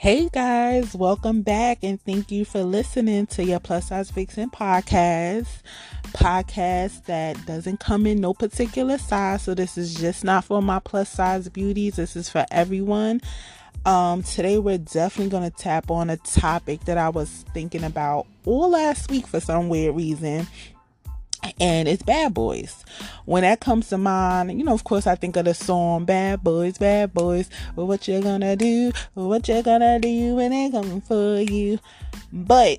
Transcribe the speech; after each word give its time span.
Hey 0.00 0.30
guys, 0.32 0.94
welcome 0.94 1.42
back 1.42 1.80
and 1.82 2.00
thank 2.00 2.32
you 2.32 2.46
for 2.46 2.62
listening 2.62 3.26
to 3.26 3.44
your 3.44 3.60
Plus 3.60 3.88
Size 3.88 4.10
Vixen 4.10 4.48
podcast. 4.48 5.60
Podcast 6.14 7.04
that 7.04 7.44
doesn't 7.44 7.80
come 7.80 8.06
in 8.06 8.18
no 8.18 8.32
particular 8.32 8.96
size, 8.96 9.42
so 9.42 9.52
this 9.52 9.76
is 9.76 9.94
just 9.94 10.24
not 10.24 10.46
for 10.46 10.62
my 10.62 10.78
plus 10.78 11.10
size 11.10 11.50
beauties. 11.50 11.96
This 11.96 12.16
is 12.16 12.30
for 12.30 12.46
everyone. 12.50 13.20
Um, 13.84 14.22
today 14.22 14.58
we're 14.58 14.78
definitely 14.78 15.32
gonna 15.32 15.50
tap 15.50 15.90
on 15.90 16.08
a 16.08 16.16
topic 16.16 16.86
that 16.86 16.96
I 16.96 17.10
was 17.10 17.44
thinking 17.52 17.84
about 17.84 18.26
all 18.46 18.70
last 18.70 19.10
week 19.10 19.26
for 19.26 19.38
some 19.38 19.68
weird 19.68 19.94
reason 19.94 20.46
and 21.58 21.88
it's 21.88 22.02
bad 22.02 22.34
boys. 22.34 22.84
When 23.24 23.42
that 23.42 23.60
comes 23.60 23.88
to 23.88 23.98
mind, 23.98 24.58
you 24.58 24.64
know, 24.64 24.74
of 24.74 24.84
course, 24.84 25.06
I 25.06 25.14
think 25.14 25.36
of 25.36 25.44
the 25.44 25.54
song 25.54 26.04
"Bad 26.04 26.42
Boys, 26.42 26.78
Bad 26.78 27.14
Boys." 27.14 27.48
What 27.74 28.06
you 28.06 28.20
gonna 28.20 28.56
do? 28.56 28.92
What 29.14 29.48
you 29.48 29.62
gonna 29.62 29.98
do 29.98 30.36
when 30.36 30.50
they 30.50 30.70
come 30.70 31.00
for 31.00 31.40
you? 31.40 31.78
But 32.32 32.78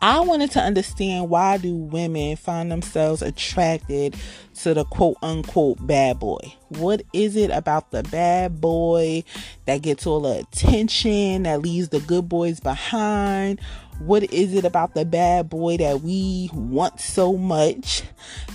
I 0.00 0.20
wanted 0.20 0.52
to 0.52 0.60
understand 0.60 1.28
why 1.28 1.56
do 1.56 1.74
women 1.74 2.36
find 2.36 2.70
themselves 2.70 3.20
attracted 3.20 4.14
to 4.62 4.72
the 4.72 4.84
quote 4.84 5.16
unquote 5.22 5.84
bad 5.84 6.20
boy? 6.20 6.54
What 6.68 7.02
is 7.12 7.34
it 7.34 7.50
about 7.50 7.90
the 7.90 8.04
bad 8.04 8.60
boy 8.60 9.24
that 9.66 9.82
gets 9.82 10.06
all 10.06 10.20
the 10.20 10.38
attention 10.38 11.42
that 11.44 11.62
leaves 11.62 11.88
the 11.88 11.98
good 11.98 12.28
boys 12.28 12.60
behind? 12.60 13.60
What 14.00 14.32
is 14.32 14.54
it 14.54 14.64
about 14.64 14.94
the 14.94 15.04
bad 15.04 15.48
boy 15.48 15.76
that 15.78 16.02
we 16.02 16.50
want 16.52 17.00
so 17.00 17.36
much? 17.36 18.02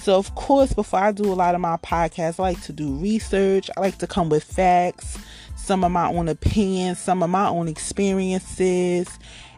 So, 0.02 0.18
of 0.18 0.34
course, 0.36 0.74
before 0.74 1.00
I 1.00 1.12
do 1.12 1.32
a 1.32 1.36
lot 1.36 1.54
of 1.54 1.62
my 1.62 1.78
podcasts, 1.78 2.40
I 2.40 2.44
like 2.44 2.62
to 2.64 2.74
do 2.74 2.96
research. 2.96 3.70
I 3.76 3.82
like 3.82 3.98
to 3.98 4.08
come 4.08 4.30
with 4.30 4.44
facts, 4.44 5.18
some 5.56 5.84
of 5.84 5.92
my 5.92 6.08
own 6.08 6.30
opinions, 6.30 7.00
some 7.00 7.22
of 7.22 7.30
my 7.30 7.48
own 7.48 7.68
experiences. 7.68 9.08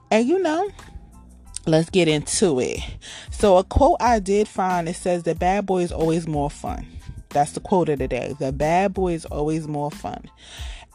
And 0.09 0.27
you 0.27 0.39
know, 0.39 0.69
let's 1.67 1.89
get 1.91 2.07
into 2.07 2.59
it. 2.59 2.79
So, 3.29 3.57
a 3.57 3.63
quote 3.63 3.97
I 3.99 4.19
did 4.19 4.47
find 4.47 4.89
it 4.89 4.95
says, 4.95 5.23
The 5.23 5.35
bad 5.35 5.67
boy 5.67 5.83
is 5.83 5.91
always 5.91 6.27
more 6.27 6.49
fun. 6.49 6.87
That's 7.29 7.51
the 7.51 7.59
quote 7.59 7.89
of 7.89 7.99
the 7.99 8.07
day. 8.07 8.35
The 8.39 8.51
bad 8.51 8.93
boy 8.93 9.13
is 9.13 9.25
always 9.25 9.67
more 9.67 9.91
fun. 9.91 10.29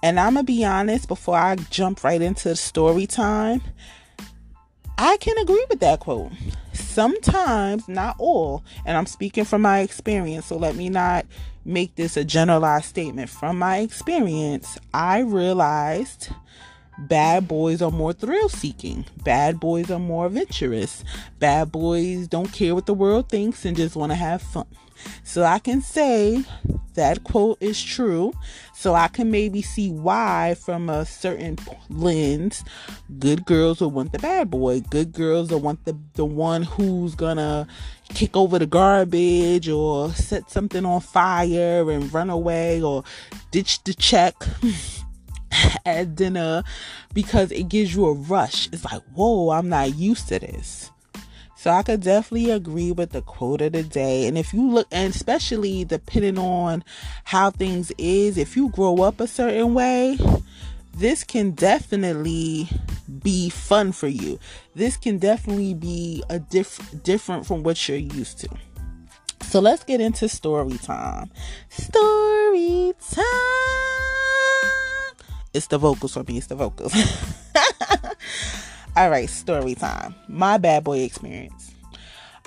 And 0.03 0.19
I'm 0.19 0.35
going 0.35 0.47
to 0.47 0.53
be 0.53 0.65
honest 0.65 1.07
before 1.07 1.37
I 1.37 1.57
jump 1.57 2.03
right 2.03 2.23
into 2.23 2.57
story 2.57 3.07
time. 3.07 3.61
I 5.03 5.17
can 5.17 5.39
agree 5.39 5.65
with 5.71 5.81
that 5.81 6.01
quote. 6.01 6.31
Sometimes, 6.75 7.89
not 7.89 8.17
all, 8.19 8.63
and 8.85 8.99
I'm 8.99 9.07
speaking 9.07 9.47
from 9.47 9.63
my 9.63 9.81
experience, 9.81 10.45
so 10.45 10.59
let 10.59 10.77
me 10.77 10.91
not 10.91 11.25
make 11.65 11.95
this 11.95 12.19
a 12.19 12.25
generalized 12.25 12.85
statement. 12.85 13.31
From 13.31 13.59
my 13.59 13.79
experience, 13.79 14.77
I 14.93 15.21
realized 15.21 16.29
bad 16.99 17.49
boys 17.49 17.81
are 17.81 17.91
more 17.91 18.13
thrill 18.13 18.51
seeking, 18.51 19.07
bad 19.25 19.59
boys 19.59 19.91
are 19.91 19.99
more 19.99 20.27
adventurous, 20.27 21.03
bad 21.39 21.73
boys 21.73 22.29
don't 22.29 22.53
care 22.53 22.75
what 22.75 22.85
the 22.85 22.93
world 22.93 23.31
thinks 23.31 23.65
and 23.65 23.79
just 23.79 23.97
want 23.97 24.13
to 24.13 24.17
have 24.17 24.43
fun. 24.43 24.67
So 25.25 25.45
I 25.45 25.59
can 25.59 25.83
say 25.83 26.45
that 26.95 27.25
quote 27.25 27.59
is 27.61 27.83
true. 27.83 28.33
So 28.75 28.95
I 28.95 29.09
can 29.09 29.31
maybe 29.31 29.63
see 29.63 29.91
why, 29.91 30.55
from 30.55 30.89
a 30.89 31.05
certain 31.05 31.59
lens, 31.89 32.65
good 33.19 33.45
girls 33.45 33.81
will 33.81 33.91
want 33.91 34.13
the 34.13 34.19
bad 34.19 34.51
boy. 34.51 34.81
Good 34.81 35.13
girls 35.13 35.51
will 35.51 35.61
want 35.61 35.85
the, 35.85 35.99
the 36.15 36.25
one 36.25 36.63
who's 36.63 37.15
gonna 37.15 37.67
kick 38.09 38.37
over 38.37 38.59
the 38.59 38.67
garbage 38.67 39.69
or 39.69 40.13
set 40.13 40.51
something 40.51 40.85
on 40.85 41.01
fire 41.01 41.91
and 41.91 42.13
run 42.13 42.31
away 42.31 42.83
or 42.83 43.05
ditch 43.51 43.83
the 43.85 43.95
check. 43.95 44.35
at 45.85 46.15
dinner 46.15 46.63
because 47.13 47.51
it 47.51 47.69
gives 47.69 47.95
you 47.95 48.07
a 48.07 48.13
rush. 48.13 48.69
It's 48.73 48.85
like, 48.85 49.03
whoa, 49.15 49.51
I'm 49.51 49.69
not 49.69 49.97
used 49.97 50.29
to 50.29 50.39
this. 50.39 50.91
So 51.61 51.71
I 51.71 51.83
could 51.83 52.01
definitely 52.01 52.51
agree 52.51 52.91
with 52.91 53.11
the 53.11 53.21
quote 53.21 53.61
of 53.61 53.73
the 53.73 53.83
day. 53.83 54.27
And 54.27 54.39
if 54.39 54.55
you 54.55 54.67
look, 54.71 54.87
and 54.91 55.15
especially 55.15 55.85
depending 55.85 56.39
on 56.39 56.83
how 57.25 57.51
things 57.51 57.93
is, 57.99 58.39
if 58.39 58.57
you 58.57 58.71
grow 58.71 59.03
up 59.03 59.21
a 59.21 59.27
certain 59.27 59.75
way, 59.75 60.17
this 60.97 61.23
can 61.23 61.51
definitely 61.51 62.67
be 63.23 63.51
fun 63.51 63.93
for 63.93 64.09
you. 64.09 64.39
This 64.75 64.97
can 64.97 65.19
definitely 65.19 65.75
be 65.75 66.25
a 66.31 66.39
diff- 66.39 67.03
different 67.03 67.45
from 67.45 67.63
what 67.63 67.87
you're 67.87 67.99
used 67.99 68.39
to. 68.39 68.49
So 69.43 69.61
let's 69.61 69.85
get 69.85 70.01
into 70.01 70.31
story 70.31 70.79
time. 70.79 71.31
Story 71.69 72.95
time. 73.11 73.25
It's 75.53 75.67
the 75.67 75.77
vocals 75.77 76.15
for 76.15 76.23
me. 76.23 76.39
It's 76.39 76.47
the 76.47 76.55
vocals. 76.55 76.95
All 79.01 79.09
right, 79.09 79.31
story 79.31 79.75
time. 79.75 80.15
My 80.29 80.59
bad 80.59 80.85
boy 80.85 80.99
experience. 80.99 81.73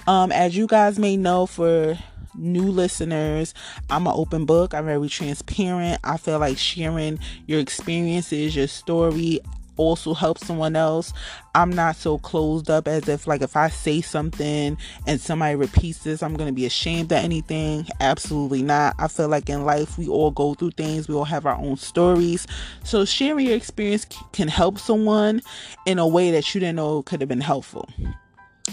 Um, 0.06 0.32
as 0.32 0.56
you 0.56 0.68
guys 0.68 1.00
may 1.00 1.18
know, 1.18 1.48
for 1.48 1.98
new 2.36 2.70
listeners, 2.70 3.56
I'm 3.90 4.06
an 4.06 4.14
open 4.16 4.46
book. 4.46 4.76
I'm 4.76 4.86
very 4.86 5.10
transparent. 5.10 6.00
I 6.04 6.18
feel 6.18 6.38
like 6.38 6.60
sharing 6.60 7.18
your 7.48 7.60
experiences, 7.60 8.56
your 8.56 8.68
story 8.68 9.40
also 9.78 10.14
help 10.14 10.38
someone 10.38 10.76
else. 10.76 11.14
I'm 11.56 11.70
not 11.70 11.96
so 11.96 12.18
closed 12.18 12.70
up 12.70 12.88
as 12.88 13.08
if 13.08 13.28
like 13.28 13.42
if 13.42 13.56
I 13.56 13.70
say 13.70 14.02
something 14.02 14.78
and 15.08 15.22
somebody 15.22 15.56
repeats 15.56 16.00
this, 16.00 16.24
I'm 16.24 16.36
gonna 16.36 16.52
be 16.52 16.66
ashamed 16.66 17.12
of 17.12 17.18
anything. 17.18 17.88
Absolutely 18.00 18.62
not. 18.62 18.96
I 19.00 19.08
feel 19.08 19.28
like 19.28 19.50
in 19.50 19.66
life 19.66 19.98
we 19.98 20.08
all 20.08 20.32
go 20.32 20.54
through 20.54 20.72
things, 20.72 21.08
we 21.08 21.16
all 21.16 21.26
have 21.26 21.46
our 21.46 21.56
own 21.56 21.78
stories. 21.78 22.48
So 22.84 23.06
sharing 23.06 23.48
your 23.48 23.56
experience 23.56 24.06
can 24.32 24.48
help 24.48 24.80
someone 24.80 25.42
in 25.86 26.00
a 26.00 26.08
way 26.08 26.32
that 26.32 26.54
you 26.54 26.60
didn't 26.60 26.78
know 26.78 27.04
could 27.04 27.22
have 27.22 27.30
been 27.30 27.42
helpful. 27.42 27.90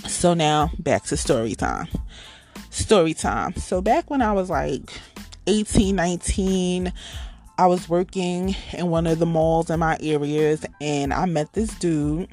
So 0.06 0.34
now 0.34 0.70
back 0.78 1.04
to 1.04 1.16
story 1.16 1.54
time. 1.54 1.88
Story 2.70 3.14
time. 3.14 3.54
So 3.56 3.80
back 3.80 4.10
when 4.10 4.22
I 4.22 4.32
was 4.32 4.48
like 4.48 4.92
18, 5.46 5.96
19, 5.96 6.92
I 7.60 7.66
was 7.66 7.90
working 7.90 8.56
in 8.72 8.88
one 8.88 9.06
of 9.06 9.18
the 9.18 9.26
malls 9.26 9.68
in 9.68 9.80
my 9.80 9.98
areas 10.00 10.64
and 10.80 11.12
I 11.12 11.26
met 11.26 11.52
this 11.52 11.74
dude 11.74 12.26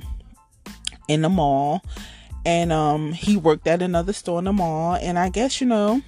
in 1.10 1.22
the 1.22 1.28
mall 1.28 1.84
and 2.46 2.72
um 2.72 3.12
he 3.12 3.36
worked 3.36 3.68
at 3.68 3.82
another 3.82 4.14
store 4.14 4.40
in 4.40 4.46
the 4.46 4.54
mall 4.54 4.96
and 4.96 5.20
I 5.20 5.28
guess 5.28 5.60
you 5.60 5.68
know 5.68 6.02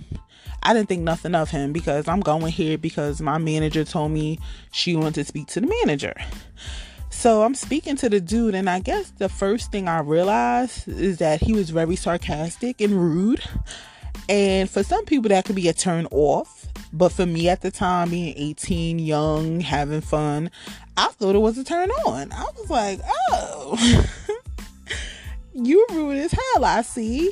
I 0.64 0.74
didn't 0.74 0.88
think 0.88 1.02
nothing 1.02 1.36
of 1.36 1.50
him 1.50 1.74
because 1.74 2.08
I'm 2.08 2.22
going 2.22 2.54
here 2.54 2.78
because 2.78 3.20
my 3.20 3.38
manager 3.38 3.84
told 3.84 4.14
me 4.14 4.40
she 4.72 4.96
wanted 4.96 5.16
to 5.16 5.26
speak 5.26 5.48
to 5.48 5.60
the 5.60 5.68
manager. 5.68 6.14
So 7.10 7.44
I'm 7.44 7.56
speaking 7.56 7.98
to 7.98 8.10
the 8.10 8.22
dude, 8.22 8.56
and 8.56 8.70
I 8.70 8.80
guess 8.80 9.10
the 9.12 9.30
first 9.30 9.72
thing 9.72 9.88
I 9.88 10.00
realized 10.00 10.88
is 10.88 11.18
that 11.18 11.42
he 11.42 11.54
was 11.54 11.70
very 11.70 11.96
sarcastic 11.96 12.82
and 12.82 12.94
rude. 12.94 13.42
And 14.30 14.70
for 14.70 14.84
some 14.84 15.06
people, 15.06 15.30
that 15.30 15.46
could 15.46 15.56
be 15.56 15.70
a 15.70 15.74
turn 15.74 16.08
off. 16.12 16.59
But 16.92 17.12
for 17.12 17.26
me 17.26 17.50
at 17.50 17.62
the 17.62 17.72
time, 17.72 18.10
being 18.10 18.34
18, 18.36 19.00
young, 19.00 19.60
having 19.60 20.02
fun, 20.02 20.50
I 20.98 21.08
thought 21.08 21.36
it 21.36 21.40
was 21.40 21.58
a 21.58 21.64
turn 21.64 21.92
on. 21.92 22.32
I 22.32 22.46
was 22.58 22.70
like, 22.70 23.00
oh, 23.32 24.08
you 25.54 25.86
rude 25.92 26.18
as 26.18 26.32
hell, 26.32 26.66
I 26.66 26.82
see. 26.82 27.32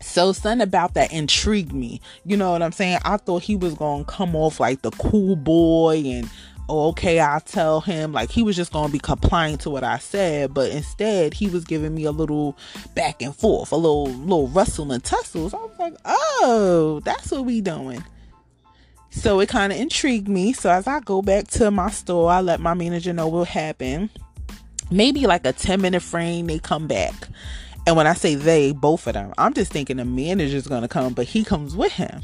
So 0.00 0.32
something 0.32 0.60
about 0.60 0.94
that 0.94 1.12
intrigued 1.12 1.72
me. 1.72 2.00
You 2.24 2.36
know 2.36 2.50
what 2.50 2.62
I'm 2.62 2.72
saying? 2.72 2.98
I 3.04 3.16
thought 3.16 3.42
he 3.42 3.54
was 3.54 3.74
gonna 3.74 4.04
come 4.04 4.34
off 4.34 4.58
like 4.58 4.82
the 4.82 4.90
cool 4.90 5.36
boy 5.36 6.02
and 6.04 6.28
oh, 6.70 6.88
okay, 6.90 7.18
I'll 7.18 7.40
tell 7.40 7.80
him. 7.80 8.12
Like 8.12 8.30
he 8.30 8.42
was 8.42 8.56
just 8.56 8.72
gonna 8.72 8.92
be 8.92 8.98
complying 8.98 9.58
to 9.58 9.70
what 9.70 9.84
I 9.84 9.98
said, 9.98 10.54
but 10.54 10.70
instead 10.70 11.34
he 11.34 11.48
was 11.48 11.64
giving 11.64 11.94
me 11.94 12.04
a 12.04 12.12
little 12.12 12.56
back 12.94 13.20
and 13.20 13.34
forth, 13.34 13.72
a 13.72 13.76
little 13.76 14.06
little 14.06 14.48
rustle 14.48 14.92
and 14.92 15.02
tussle. 15.02 15.50
So 15.50 15.58
I 15.58 15.62
was 15.62 15.78
like, 15.78 15.94
oh, 16.04 17.00
that's 17.04 17.30
what 17.32 17.44
we 17.44 17.60
doing. 17.60 18.04
So 19.10 19.40
it 19.40 19.48
kind 19.48 19.72
of 19.72 19.78
intrigued 19.78 20.28
me. 20.28 20.52
So 20.52 20.70
as 20.70 20.86
I 20.86 21.00
go 21.00 21.20
back 21.20 21.48
to 21.48 21.70
my 21.70 21.90
store, 21.90 22.30
I 22.30 22.40
let 22.40 22.60
my 22.60 22.74
manager 22.74 23.12
know 23.12 23.26
what 23.26 23.48
happened. 23.48 24.10
Maybe 24.90 25.26
like 25.26 25.44
a 25.44 25.52
10 25.52 25.80
minute 25.80 26.02
frame, 26.02 26.46
they 26.46 26.60
come 26.60 26.86
back. 26.86 27.14
And 27.86 27.96
when 27.96 28.06
I 28.06 28.14
say 28.14 28.36
they, 28.36 28.72
both 28.72 29.06
of 29.06 29.14
them, 29.14 29.32
I'm 29.36 29.54
just 29.54 29.72
thinking 29.72 29.96
the 29.96 30.04
manager's 30.04 30.68
gonna 30.68 30.88
come, 30.88 31.12
but 31.14 31.26
he 31.26 31.42
comes 31.42 31.74
with 31.74 31.92
him. 31.92 32.20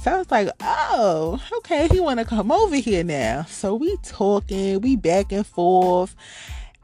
So 0.00 0.12
I 0.12 0.18
was 0.18 0.30
like, 0.30 0.48
oh, 0.60 1.42
okay, 1.58 1.88
he 1.88 1.98
wanna 1.98 2.24
come 2.24 2.52
over 2.52 2.76
here 2.76 3.02
now. 3.02 3.44
So 3.44 3.74
we 3.74 3.96
talking, 4.04 4.80
we 4.80 4.94
back 4.94 5.32
and 5.32 5.46
forth. 5.46 6.14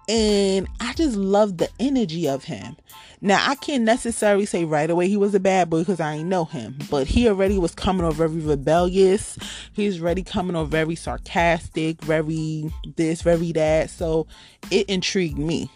And 0.09 0.69
I 0.81 0.93
just 0.95 1.17
love 1.17 1.59
the 1.59 1.71
energy 1.79 2.29
of 2.29 2.45
him. 2.45 2.77
Now 3.21 3.43
I 3.49 3.55
can't 3.55 3.85
necessarily 3.85 4.45
say 4.45 4.65
right 4.65 4.91
away 4.91 5.09
he 5.09 5.17
was 5.17 5.35
a 5.35 5.41
bad 5.41 5.71
boy 5.71 5.79
because 5.79 6.01
I 6.01 6.17
ain't 6.17 6.29
know 6.29 6.45
him, 6.45 6.77
but 6.91 7.07
he 7.07 7.29
already 7.29 7.57
was 7.57 7.75
coming 7.75 8.05
off 8.05 8.17
very 8.17 8.41
rebellious. 8.41 9.39
He's 9.73 10.03
already 10.03 10.23
coming 10.23 10.57
off 10.57 10.69
very 10.69 10.97
sarcastic, 10.97 12.03
very 12.03 12.71
this, 12.97 13.23
very 13.23 13.53
that. 13.53 13.91
So 13.91 14.27
it 14.71 14.91
intrigued 14.91 15.39
me. 15.39 15.71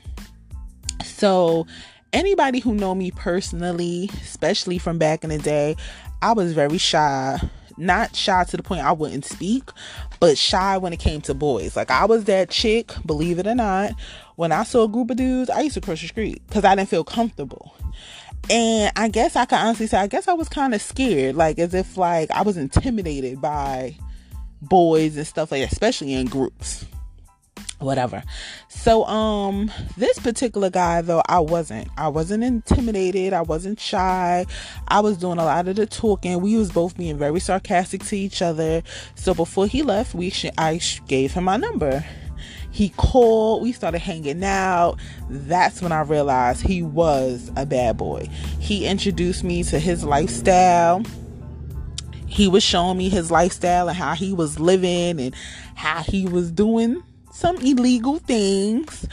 So 1.05 1.67
anybody 2.13 2.61
who 2.61 2.75
know 2.75 2.95
me 2.95 3.11
personally, 3.11 4.11
especially 4.23 4.79
from 4.79 4.99
back 4.99 5.25
in 5.25 5.31
the 5.31 5.39
day, 5.39 5.77
I 6.23 6.33
was 6.33 6.53
very 6.53 6.79
shy 6.79 7.41
not 7.79 8.15
shy 8.15 8.45
to 8.45 8.57
the 8.57 8.63
point 8.63 8.85
I 8.85 8.93
wouldn't 8.93 9.25
speak, 9.25 9.71
but 10.21 10.37
shy 10.37 10.77
when 10.77 10.93
it 10.93 10.99
came 10.99 11.21
to 11.23 11.35
boys. 11.35 11.77
Like 11.77 11.91
I 11.91 12.05
was 12.05 12.25
that 12.25 12.51
chick, 12.51 12.93
believe 13.07 13.39
it 13.39 13.47
or 13.47 13.55
not. 13.55 13.93
When 14.37 14.53
I 14.53 14.65
saw 14.65 14.85
a 14.85 14.89
group 14.89 15.11
of 15.11 15.17
dudes, 15.17 15.51
I 15.51 15.61
used 15.61 15.75
to 15.75 15.81
cross 15.81 16.01
the 16.01 16.09
street 16.09 16.43
because 16.47 16.65
I 16.65 16.75
didn't 16.75 16.89
feel 16.89 17.05
comfortable. 17.05 17.75
And 18.51 18.93
I 18.97 19.09
guess 19.09 19.37
I 19.37 19.45
can 19.45 19.65
honestly 19.65 19.87
say, 19.87 19.99
I 19.99 20.07
guess 20.07 20.29
I 20.29 20.33
was 20.33 20.49
kind 20.49 20.75
of 20.75 20.83
scared, 20.83 21.37
like 21.37 21.59
as 21.59 21.75
if 21.75 21.97
like 21.97 22.31
I 22.31 22.43
was 22.43 22.57
intimidated 22.57 23.41
by 23.41 23.97
boys 24.63 25.17
and 25.17 25.27
stuff 25.27 25.53
like 25.53 25.63
that, 25.63 25.73
especially 25.73 26.15
in 26.15 26.27
groups 26.27 26.85
whatever. 27.81 28.23
So 28.69 29.05
um 29.07 29.71
this 29.97 30.19
particular 30.19 30.71
guy 30.71 31.01
though 31.03 31.23
i 31.29 31.39
wasn't 31.39 31.89
i 31.97 32.09
wasn't 32.09 32.45
intimidated. 32.45 33.33
I 33.33 33.43
wasn't 33.43 33.81
shy. 33.81 34.47
I 34.89 35.01
was 35.01 35.17
doing 35.17 35.39
a 35.39 35.45
lot 35.45 35.69
of 35.69 35.77
the 35.77 35.87
talking. 35.87 36.41
We 36.41 36.57
was 36.57 36.71
both 36.73 36.97
being 36.97 37.19
very 37.19 37.41
sarcastic 37.41 38.05
to 38.07 38.17
each 38.17 38.43
other. 38.43 38.83
So 39.15 39.35
before 39.35 39.67
he 39.67 39.83
left 39.83 40.15
we 40.15 40.31
sh- 40.31 40.47
i 40.59 40.79
sh- 40.79 41.01
gave 41.07 41.33
him 41.33 41.45
my 41.45 41.57
number. 41.57 42.05
He 42.71 42.91
called. 42.91 43.63
We 43.63 43.73
started 43.73 44.01
hanging 44.01 44.45
out. 44.45 44.97
That's 45.29 45.81
when 45.81 45.93
i 45.93 46.01
realized 46.01 46.63
he 46.63 46.83
was 46.83 47.51
a 47.57 47.65
bad 47.67 47.97
boy. 47.97 48.29
He 48.61 48.87
introduced 48.87 49.45
me 49.45 49.63
to 49.65 49.79
his 49.79 50.05
lifestyle. 50.05 51.03
He 52.27 52.47
was 52.47 52.63
showing 52.63 52.99
me 52.99 53.09
his 53.09 53.31
lifestyle 53.31 53.89
and 53.89 53.97
how 53.97 54.15
he 54.15 54.35
was 54.35 54.61
living 54.61 55.19
and 55.19 55.35
how 55.75 56.03
he 56.03 56.27
was 56.27 56.51
doing 56.51 57.03
some 57.39 57.57
illegal 57.59 58.19
things. 58.19 59.07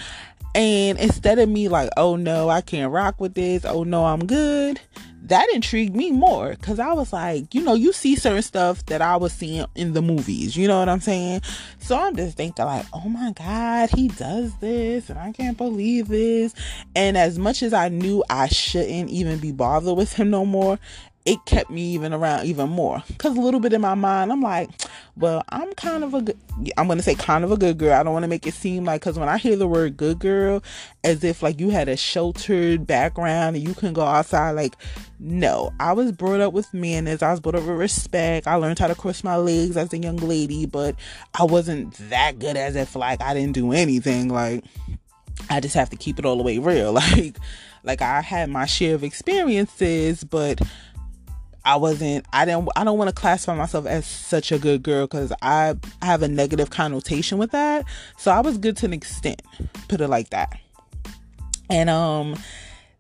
And 0.56 0.98
instead 0.98 1.38
of 1.38 1.48
me 1.50 1.68
like, 1.68 1.90
oh 1.98 2.16
no, 2.16 2.50
I 2.50 2.62
can't 2.62 2.92
rock 2.92 3.20
with 3.20 3.36
this, 3.36 3.66
oh 3.66 3.84
no, 3.84 4.06
I'm 4.06 4.26
good, 4.26 4.80
that 5.24 5.48
intrigued 5.54 5.96
me 5.96 6.12
more 6.12 6.52
because 6.52 6.80
I 6.80 6.94
was 6.94 7.12
like, 7.12 7.54
you 7.54 7.62
know, 7.62 7.74
you 7.74 7.92
see 7.92 8.16
certain 8.16 8.42
stuff 8.42 8.86
that 8.86 9.02
I 9.02 9.18
was 9.18 9.34
seeing 9.34 9.66
in 9.76 9.94
the 9.94 10.02
movies, 10.02 10.56
you 10.56 10.68
know 10.68 10.80
what 10.80 10.88
I'm 10.88 11.02
saying? 11.02 11.42
So 11.80 11.98
I'm 11.98 12.16
just 12.16 12.38
thinking, 12.38 12.66
like, 12.66 12.86
oh 12.94 13.10
my 13.10 13.34
God, 13.34 13.90
he 13.90 14.08
does 14.08 14.56
this, 14.60 15.10
and 15.10 15.20
I 15.20 15.32
can't 15.34 15.58
believe 15.58 16.08
this. 16.08 16.54
And 16.96 17.18
as 17.18 17.38
much 17.38 17.62
as 17.62 17.74
I 17.74 17.90
knew 17.90 18.24
I 18.30 18.48
shouldn't 18.48 19.10
even 19.10 19.40
be 19.40 19.52
bothered 19.52 19.98
with 19.98 20.14
him 20.14 20.30
no 20.30 20.46
more, 20.46 20.80
it 21.26 21.44
kept 21.46 21.72
me 21.72 21.82
even 21.94 22.14
around 22.14 22.46
even 22.46 22.70
more. 22.70 23.04
Because 23.08 23.36
a 23.36 23.42
little 23.42 23.60
bit 23.60 23.74
in 23.74 23.82
my 23.82 23.96
mind 23.96 24.32
i'm 24.32 24.42
like 24.42 24.70
well 25.18 25.44
i'm 25.50 25.74
kind 25.74 26.04
of 26.04 26.14
a 26.14 26.22
good 26.22 26.38
i'm 26.78 26.88
gonna 26.88 27.02
say 27.02 27.16
kind 27.16 27.44
of 27.44 27.52
a 27.52 27.58
good 27.58 27.78
girl. 27.78 27.94
I 27.94 28.04
don't 28.04 28.14
want 28.14 28.24
to 28.24 28.30
make 28.30 28.46
it 28.46 28.54
seem 28.54 28.86
like 28.86 29.02
because 29.02 29.18
when 29.18 29.28
i 29.28 29.38
hear 29.38 29.56
the 29.56 29.68
word 29.68 29.98
good 29.98 30.20
girl 30.20 30.64
as 31.04 31.24
if 31.24 31.42
like 31.42 31.60
you 31.60 31.70
had 31.70 31.90
a 31.90 31.98
sheltered 31.98 32.86
background 32.86 33.56
and 33.56 33.68
you 33.68 33.74
can 33.74 33.94
go 33.94 34.04
outside 34.04 34.52
like 34.52 34.76
no. 35.18 35.74
I 35.80 35.94
was 35.94 36.12
brought 36.12 36.42
up 36.42 36.52
with 36.52 36.74
manners. 36.74 37.24
I 37.24 37.32
was 37.32 37.40
brought 37.40 37.56
up 37.56 37.64
with 37.64 37.78
respect. 37.78 38.48
I 38.48 38.56
learned 38.56 38.80
how 38.80 38.88
to 38.88 38.96
cross 38.96 39.24
my 39.24 39.38
legs 39.38 39.78
as 39.78 39.92
a 39.94 39.98
young 39.98 40.18
lady 40.18 40.66
but 40.66 40.96
i 41.38 41.44
wasn't 41.44 41.94
that 42.10 42.38
good 42.40 42.56
as 42.56 42.76
if 42.76 42.96
like 42.96 43.22
i 43.22 43.34
didn't 43.34 43.54
do 43.54 43.72
anything. 43.72 44.30
Like 44.30 44.64
i 45.50 45.60
just 45.60 45.76
have 45.76 45.90
to 45.90 45.98
keep 45.98 46.20
it 46.20 46.26
all 46.26 46.38
the 46.38 46.44
way 46.44 46.60
real. 46.60 46.94
Like 47.16 47.38
like 47.84 48.02
i 48.02 48.20
had 48.20 48.50
my 48.50 48.66
share 48.66 48.96
of 48.96 49.04
experiences 49.04 50.24
but 50.24 50.60
I 51.66 51.76
wasn't 51.78 52.26
I 52.32 52.46
didn't 52.46 52.70
I 52.76 52.84
don't 52.84 52.98
want 52.98 53.10
to 53.10 53.16
classify 53.16 53.56
myself 53.56 53.86
as 53.86 54.06
such 54.06 54.52
a 54.52 54.60
good 54.60 54.84
girl 54.84 55.08
cuz 55.08 55.32
I, 55.42 55.76
I 56.02 56.06
have 56.06 56.22
a 56.22 56.28
negative 56.28 56.70
connotation 56.70 57.38
with 57.38 57.52
that. 57.52 57.86
So 58.18 58.32
I 58.32 58.40
was 58.42 58.58
good 58.58 58.78
to 58.78 58.86
an 58.86 58.94
extent, 58.94 59.42
put 59.88 60.02
it 60.02 60.08
like 60.08 60.30
that. 60.30 60.58
And 61.70 61.90
um 61.90 62.36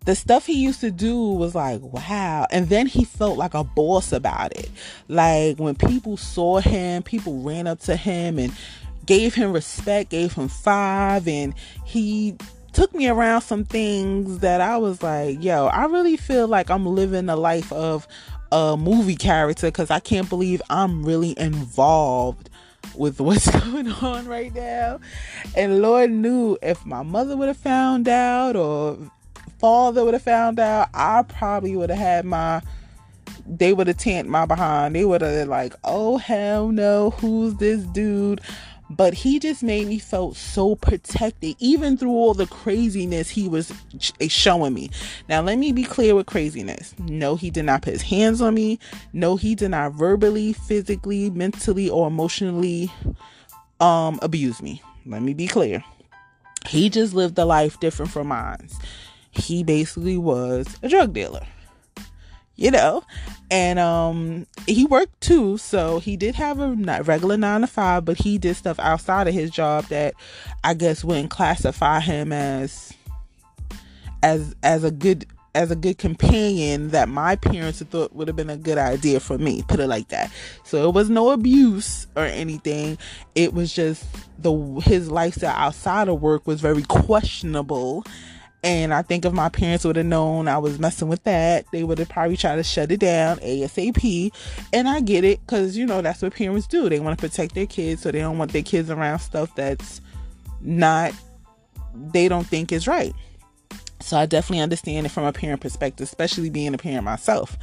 the 0.05 0.15
stuff 0.15 0.45
he 0.45 0.53
used 0.53 0.81
to 0.81 0.91
do 0.91 1.19
was 1.19 1.55
like 1.55 1.81
wow 1.81 2.47
and 2.51 2.69
then 2.69 2.85
he 2.85 3.03
felt 3.03 3.37
like 3.37 3.53
a 3.53 3.63
boss 3.63 4.11
about 4.11 4.55
it 4.55 4.69
like 5.07 5.57
when 5.57 5.75
people 5.75 6.15
saw 6.15 6.59
him 6.59 7.03
people 7.03 7.41
ran 7.41 7.67
up 7.67 7.79
to 7.79 7.95
him 7.95 8.39
and 8.39 8.53
gave 9.05 9.33
him 9.33 9.51
respect 9.51 10.11
gave 10.11 10.33
him 10.33 10.47
five 10.47 11.27
and 11.27 11.53
he 11.83 12.35
took 12.71 12.93
me 12.93 13.07
around 13.07 13.41
some 13.41 13.65
things 13.65 14.39
that 14.39 14.61
i 14.61 14.77
was 14.77 15.01
like 15.01 15.43
yo 15.43 15.67
i 15.67 15.85
really 15.85 16.17
feel 16.17 16.47
like 16.47 16.69
i'm 16.69 16.85
living 16.85 17.29
a 17.29 17.35
life 17.35 17.71
of 17.73 18.07
a 18.51 18.77
movie 18.77 19.15
character 19.15 19.67
because 19.67 19.91
I 19.91 19.99
can't 19.99 20.29
believe 20.29 20.61
I'm 20.69 21.03
really 21.03 21.37
involved 21.37 22.49
with 22.95 23.19
what's 23.19 23.49
going 23.63 23.87
on 23.87 24.27
right 24.27 24.53
now. 24.53 24.99
And 25.55 25.81
Lord 25.81 26.11
knew 26.11 26.57
if 26.61 26.85
my 26.85 27.03
mother 27.03 27.35
would 27.35 27.47
have 27.47 27.57
found 27.57 28.07
out 28.07 28.55
or 28.55 28.97
father 29.59 30.05
would 30.05 30.13
have 30.13 30.23
found 30.23 30.59
out, 30.59 30.89
I 30.93 31.23
probably 31.23 31.75
would 31.75 31.89
have 31.89 31.99
had 31.99 32.25
my 32.25 32.61
they 33.47 33.73
would 33.73 33.87
have 33.87 33.97
tent 33.97 34.27
my 34.27 34.45
behind. 34.45 34.95
They 34.95 35.05
would 35.05 35.21
have 35.21 35.47
like, 35.47 35.73
oh 35.83 36.17
hell 36.17 36.69
no, 36.69 37.11
who's 37.11 37.55
this 37.55 37.83
dude? 37.83 38.41
But 38.95 39.13
he 39.13 39.39
just 39.39 39.63
made 39.63 39.87
me 39.87 39.99
felt 39.99 40.35
so 40.35 40.75
protected 40.75 41.55
even 41.59 41.97
through 41.97 42.11
all 42.11 42.33
the 42.33 42.47
craziness 42.47 43.29
he 43.29 43.47
was 43.47 43.73
showing 44.27 44.73
me. 44.73 44.89
Now 45.29 45.41
let 45.41 45.57
me 45.57 45.71
be 45.71 45.83
clear 45.83 46.15
with 46.15 46.27
craziness. 46.27 46.95
No 46.99 47.35
he 47.35 47.49
did 47.49 47.65
not 47.65 47.81
put 47.81 47.93
his 47.93 48.01
hands 48.03 48.41
on 48.41 48.53
me. 48.53 48.79
No 49.13 49.35
he 49.35 49.55
did 49.55 49.69
not 49.69 49.93
verbally 49.93 50.53
physically 50.53 51.29
mentally 51.29 51.89
or 51.89 52.07
emotionally 52.07 52.91
um 53.79 54.19
abuse 54.21 54.61
me. 54.61 54.81
Let 55.05 55.21
me 55.21 55.33
be 55.33 55.47
clear. 55.47 55.83
He 56.67 56.89
just 56.89 57.13
lived 57.13 57.37
a 57.37 57.45
life 57.45 57.79
different 57.79 58.11
from 58.11 58.27
mine 58.27 58.69
he 59.37 59.63
basically 59.63 60.17
was 60.17 60.65
a 60.81 60.89
drug 60.89 61.13
dealer 61.13 61.45
you 62.55 62.71
know? 62.71 63.03
And 63.51 63.77
um 63.79 64.47
he 64.67 64.85
worked 64.85 65.21
too 65.21 65.57
so 65.57 65.99
he 65.99 66.17
did 66.17 66.35
have 66.35 66.59
a 66.59 66.73
regular 67.03 67.37
nine 67.37 67.61
to 67.61 67.67
five 67.67 68.05
but 68.05 68.17
he 68.17 68.37
did 68.37 68.55
stuff 68.55 68.79
outside 68.79 69.27
of 69.27 69.33
his 69.33 69.51
job 69.51 69.85
that 69.85 70.15
i 70.63 70.73
guess 70.73 71.03
wouldn't 71.03 71.29
classify 71.29 71.99
him 71.99 72.31
as 72.33 72.91
as 74.23 74.55
as 74.63 74.83
a 74.83 74.89
good 74.89 75.27
as 75.55 75.71
a 75.71 75.75
good 75.75 75.97
companion 75.97 76.89
that 76.89 77.07
my 77.07 77.35
parents 77.37 77.81
thought 77.81 78.13
would 78.13 78.27
have 78.27 78.35
been 78.35 78.49
a 78.49 78.57
good 78.57 78.77
idea 78.77 79.21
for 79.21 79.37
me 79.37 79.63
put 79.69 79.79
it 79.79 79.87
like 79.87 80.09
that. 80.09 80.29
So 80.63 80.89
it 80.89 80.93
was 80.93 81.09
no 81.09 81.29
abuse 81.29 82.07
or 82.15 82.25
anything. 82.25 82.97
It 83.35 83.53
was 83.53 83.73
just 83.73 84.05
the 84.37 84.53
his 84.83 85.09
lifestyle 85.09 85.55
outside 85.55 86.09
of 86.09 86.21
work 86.21 86.45
was 86.45 86.59
very 86.59 86.83
questionable 86.83 88.03
and 88.65 88.95
I 88.95 89.03
think 89.03 89.25
if 89.25 89.31
my 89.31 89.47
parents 89.47 89.85
would 89.85 89.95
have 89.95 90.07
known 90.07 90.47
I 90.47 90.57
was 90.57 90.79
messing 90.79 91.07
with 91.07 91.23
that, 91.25 91.65
they 91.71 91.83
would 91.83 91.99
have 91.99 92.09
probably 92.09 92.35
tried 92.35 92.55
to 92.55 92.63
shut 92.63 92.91
it 92.91 92.99
down 92.99 93.37
ASAP. 93.37 94.33
And 94.73 94.89
I 94.89 95.01
get 95.01 95.23
it 95.23 95.39
because, 95.41 95.77
you 95.77 95.85
know, 95.85 96.01
that's 96.01 96.23
what 96.23 96.33
parents 96.33 96.65
do. 96.65 96.89
They 96.89 96.99
want 96.99 97.15
to 97.15 97.21
protect 97.21 97.53
their 97.53 97.67
kids, 97.67 98.01
so 98.01 98.09
they 98.09 98.21
don't 98.21 98.39
want 98.39 98.53
their 98.53 98.63
kids 98.63 98.89
around 98.89 99.19
stuff 99.19 99.53
that's 99.53 100.01
not, 100.61 101.13
they 101.93 102.27
don't 102.27 102.47
think 102.47 102.71
is 102.71 102.87
right. 102.87 103.13
So 104.01 104.17
I 104.17 104.25
definitely 104.25 104.61
understand 104.63 105.05
it 105.05 105.09
from 105.09 105.25
a 105.25 105.31
parent 105.31 105.61
perspective, 105.61 106.05
especially 106.05 106.49
being 106.49 106.73
a 106.73 106.79
parent 106.79 107.03
myself. 107.03 107.59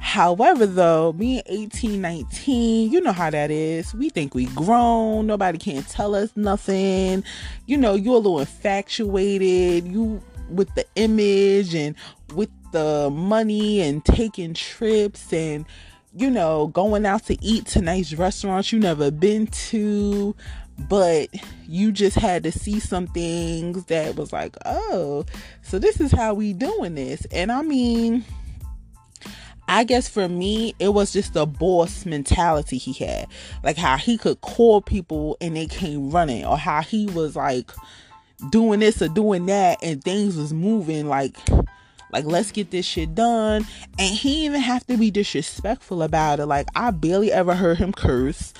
However, 0.00 0.66
though, 0.66 1.12
being 1.12 1.42
18, 1.46 2.00
19, 2.00 2.90
you 2.90 3.00
know 3.00 3.12
how 3.12 3.30
that 3.30 3.50
is. 3.50 3.94
We 3.94 4.08
think 4.10 4.34
we 4.34 4.46
grown. 4.46 5.26
Nobody 5.26 5.58
can 5.58 5.82
tell 5.82 6.14
us 6.14 6.30
nothing. 6.36 7.24
You 7.66 7.76
know, 7.76 7.94
you're 7.94 8.14
a 8.14 8.18
little 8.18 8.40
infatuated. 8.40 9.86
You 9.86 10.22
with 10.50 10.74
the 10.74 10.86
image 10.94 11.74
and 11.74 11.94
with 12.34 12.50
the 12.72 13.10
money 13.10 13.80
and 13.80 14.04
taking 14.04 14.54
trips 14.54 15.32
and 15.32 15.66
you 16.14 16.30
know, 16.30 16.68
going 16.68 17.06
out 17.06 17.24
to 17.26 17.36
eat 17.44 17.66
to 17.66 17.80
nice 17.80 18.12
restaurants 18.14 18.72
you 18.72 18.78
never 18.78 19.10
been 19.10 19.46
to, 19.46 20.34
but 20.88 21.28
you 21.66 21.92
just 21.92 22.16
had 22.16 22.42
to 22.44 22.52
see 22.52 22.80
some 22.80 23.06
things 23.06 23.84
that 23.84 24.16
was 24.16 24.32
like, 24.32 24.56
oh, 24.64 25.24
so 25.62 25.78
this 25.78 26.00
is 26.00 26.10
how 26.10 26.34
we 26.34 26.52
doing 26.52 26.94
this. 26.94 27.24
And 27.26 27.52
I 27.52 27.62
mean, 27.62 28.24
I 29.68 29.84
guess 29.84 30.08
for 30.08 30.28
me, 30.28 30.74
it 30.78 30.94
was 30.94 31.12
just 31.12 31.34
the 31.34 31.46
boss 31.46 32.06
mentality 32.06 32.78
he 32.78 32.92
had. 32.92 33.26
Like 33.62 33.76
how 33.76 33.96
he 33.98 34.16
could 34.16 34.40
call 34.40 34.80
people 34.80 35.36
and 35.40 35.56
they 35.56 35.66
came 35.66 36.10
running, 36.10 36.44
or 36.44 36.56
how 36.56 36.82
he 36.82 37.06
was 37.06 37.36
like 37.36 37.70
doing 38.50 38.80
this 38.80 39.02
or 39.02 39.08
doing 39.08 39.46
that 39.46 39.78
and 39.82 40.02
things 40.02 40.36
was 40.36 40.52
moving 40.52 41.08
like 41.08 41.36
like 42.12 42.24
let's 42.24 42.52
get 42.52 42.70
this 42.70 42.86
shit 42.86 43.14
done. 43.14 43.66
And 43.98 44.14
he 44.14 44.46
even 44.46 44.60
have 44.60 44.86
to 44.86 44.96
be 44.96 45.10
disrespectful 45.10 46.02
about 46.02 46.40
it. 46.40 46.46
Like 46.46 46.68
i 46.74 46.90
barely 46.90 47.30
ever 47.30 47.54
heard 47.54 47.78
him 47.78 47.92
curse. 47.92 48.54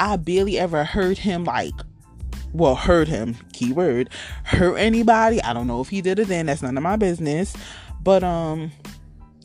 I 0.00 0.16
barely 0.16 0.58
ever 0.58 0.84
heard 0.84 1.18
him 1.18 1.44
like 1.44 1.74
well 2.52 2.74
heard 2.74 3.08
him 3.08 3.36
keyword 3.52 4.10
hurt 4.44 4.76
anybody. 4.76 5.40
I 5.42 5.52
don't 5.52 5.66
know 5.66 5.80
if 5.80 5.88
he 5.88 6.00
did 6.00 6.18
it 6.18 6.28
then. 6.28 6.46
That's 6.46 6.62
none 6.62 6.76
of 6.76 6.82
my 6.82 6.96
business. 6.96 7.54
But 8.02 8.24
um 8.24 8.72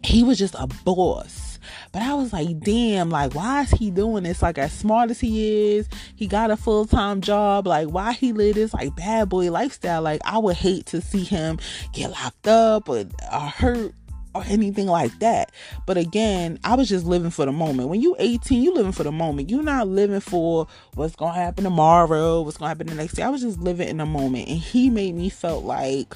he 0.04 0.24
was 0.24 0.38
just 0.38 0.56
a 0.56 0.68
boss. 0.84 1.60
But 1.92 2.02
I 2.02 2.14
was 2.16 2.34
like, 2.34 2.60
damn, 2.60 3.10
like, 3.10 3.36
why 3.36 3.62
is 3.62 3.72
he 3.72 3.92
doing 3.92 4.24
this? 4.24 4.42
Like, 4.42 4.58
as 4.58 4.74
smart 4.74 5.12
as 5.12 5.20
he 5.20 5.76
is, 5.76 5.88
he 6.16 6.28
got 6.28 6.52
a 6.52 6.58
full 6.58 6.86
time 6.86 7.22
job. 7.22 7.68
Like, 7.68 7.88
why 7.88 8.14
he 8.14 8.34
live 8.34 8.56
this 8.56 8.74
like 8.74 8.96
bad 8.96 9.30
boy 9.30 9.52
lifestyle? 9.52 10.02
Like, 10.02 10.22
I 10.26 10.38
would 10.38 10.56
hate 10.56 10.88
to 10.88 11.02
see 11.02 11.24
him 11.24 11.60
get 11.94 12.12
locked 12.12 12.48
up 12.48 12.90
or, 12.90 13.06
or 13.32 13.40
hurt 13.40 13.94
or 14.36 14.44
anything 14.48 14.88
like 14.88 15.18
that. 15.20 15.52
But 15.86 15.98
again, 15.98 16.60
I 16.64 16.76
was 16.76 16.90
just 16.90 17.06
living 17.06 17.30
for 17.30 17.46
the 17.46 17.52
moment. 17.52 17.90
When 17.90 18.02
you 18.02 18.16
18, 18.20 18.62
you 18.62 18.74
living 18.74 18.92
for 18.92 19.04
the 19.04 19.12
moment. 19.12 19.50
You're 19.50 19.64
not 19.64 19.88
living 19.88 20.20
for 20.20 20.68
what's 20.96 21.16
gonna 21.16 21.34
happen 21.34 21.64
tomorrow, 21.64 22.42
what's 22.42 22.58
gonna 22.58 22.70
happen 22.70 22.88
the 22.88 22.96
next 22.96 23.14
day. 23.14 23.24
I 23.24 23.30
was 23.30 23.42
just 23.42 23.60
living 23.60 23.88
in 23.88 23.98
the 23.98 24.06
moment. 24.06 24.50
And 24.50 24.58
he 24.58 24.90
made 24.90 25.16
me 25.16 25.30
felt 25.30 25.64
like, 25.64 26.16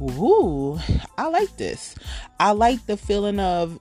ooh, 0.00 0.78
I 1.18 1.28
like 1.28 1.56
this. 1.56 1.94
I 2.40 2.52
like 2.52 2.86
the 2.86 2.96
feeling 2.96 3.40
of 3.40 3.78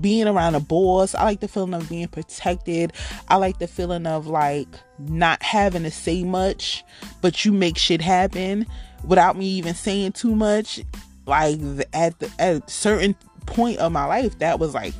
being 0.00 0.26
around 0.26 0.54
a 0.54 0.60
boss. 0.60 1.14
I 1.14 1.24
like 1.24 1.40
the 1.40 1.48
feeling 1.48 1.74
of 1.74 1.88
being 1.88 2.08
protected. 2.08 2.92
I 3.28 3.36
like 3.36 3.58
the 3.58 3.66
feeling 3.66 4.06
of 4.06 4.26
like 4.26 4.68
not 4.98 5.42
having 5.42 5.82
to 5.82 5.90
say 5.90 6.24
much, 6.24 6.84
but 7.20 7.44
you 7.44 7.52
make 7.52 7.76
shit 7.76 8.00
happen 8.00 8.66
without 9.04 9.36
me 9.36 9.46
even 9.46 9.74
saying 9.74 10.12
too 10.12 10.34
much. 10.34 10.80
Like 11.26 11.60
at 11.92 12.18
the, 12.18 12.30
at 12.38 12.68
a 12.68 12.70
certain 12.70 13.14
point 13.46 13.78
of 13.78 13.92
my 13.92 14.04
life, 14.06 14.38
that 14.38 14.58
was 14.58 14.74
like 14.74 14.94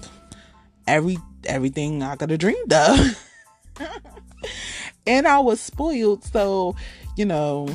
every 0.86 1.18
everything 1.46 2.02
I 2.02 2.16
could 2.16 2.30
have 2.30 2.38
dreamed 2.38 2.72
of. 2.72 3.28
and 5.06 5.26
I 5.26 5.40
was 5.40 5.60
spoiled, 5.60 6.24
so 6.24 6.76
you 7.16 7.24
know 7.24 7.68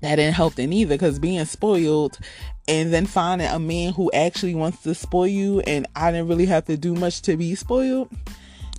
that 0.00 0.16
didn't 0.16 0.34
help 0.34 0.54
them 0.54 0.72
either 0.72 0.94
because 0.94 1.18
being 1.18 1.44
spoiled 1.44 2.18
and 2.66 2.92
then 2.92 3.06
finding 3.06 3.48
a 3.48 3.58
man 3.58 3.92
who 3.92 4.10
actually 4.12 4.54
wants 4.54 4.82
to 4.82 4.94
spoil 4.94 5.26
you 5.26 5.60
and 5.60 5.86
I 5.96 6.12
didn't 6.12 6.28
really 6.28 6.46
have 6.46 6.66
to 6.66 6.76
do 6.76 6.94
much 6.94 7.22
to 7.22 7.36
be 7.36 7.54
spoiled. 7.54 8.10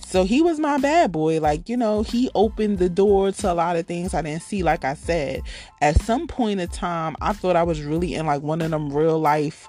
So 0.05 0.23
he 0.23 0.41
was 0.41 0.59
my 0.59 0.79
bad 0.79 1.11
boy. 1.11 1.39
Like, 1.39 1.69
you 1.69 1.77
know, 1.77 2.01
he 2.01 2.31
opened 2.33 2.79
the 2.79 2.89
door 2.89 3.31
to 3.31 3.51
a 3.51 3.53
lot 3.53 3.75
of 3.75 3.85
things 3.85 4.13
I 4.13 4.23
didn't 4.23 4.41
see. 4.41 4.63
Like 4.63 4.83
I 4.83 4.95
said, 4.95 5.41
at 5.81 6.01
some 6.01 6.27
point 6.27 6.59
in 6.59 6.67
time, 6.69 7.15
I 7.21 7.33
thought 7.33 7.55
I 7.55 7.63
was 7.63 7.83
really 7.83 8.15
in 8.15 8.25
like 8.25 8.41
one 8.41 8.61
of 8.61 8.71
them 8.71 8.91
real 8.91 9.19
life 9.19 9.67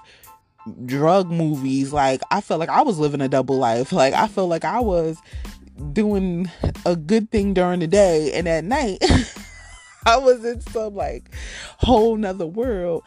drug 0.85 1.29
movies. 1.29 1.93
Like, 1.93 2.21
I 2.31 2.41
felt 2.41 2.59
like 2.59 2.69
I 2.69 2.81
was 2.81 2.97
living 2.97 3.21
a 3.21 3.27
double 3.27 3.57
life. 3.57 3.91
Like, 3.91 4.15
I 4.15 4.27
felt 4.27 4.49
like 4.49 4.65
I 4.65 4.79
was 4.79 5.17
doing 5.93 6.49
a 6.85 6.95
good 6.95 7.29
thing 7.29 7.53
during 7.53 7.79
the 7.79 7.87
day 7.87 8.31
and 8.33 8.47
at 8.47 8.63
night 8.63 8.97
I 10.05 10.17
was 10.17 10.43
in 10.43 10.61
some 10.61 10.95
like 10.95 11.33
whole 11.77 12.15
nother 12.15 12.47
world. 12.47 13.03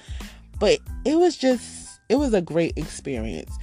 But 0.59 0.79
it 1.05 1.19
was 1.19 1.37
just, 1.37 2.01
it 2.09 2.17
was 2.17 2.33
a 2.33 2.41
great 2.41 2.79
experience. 2.79 3.57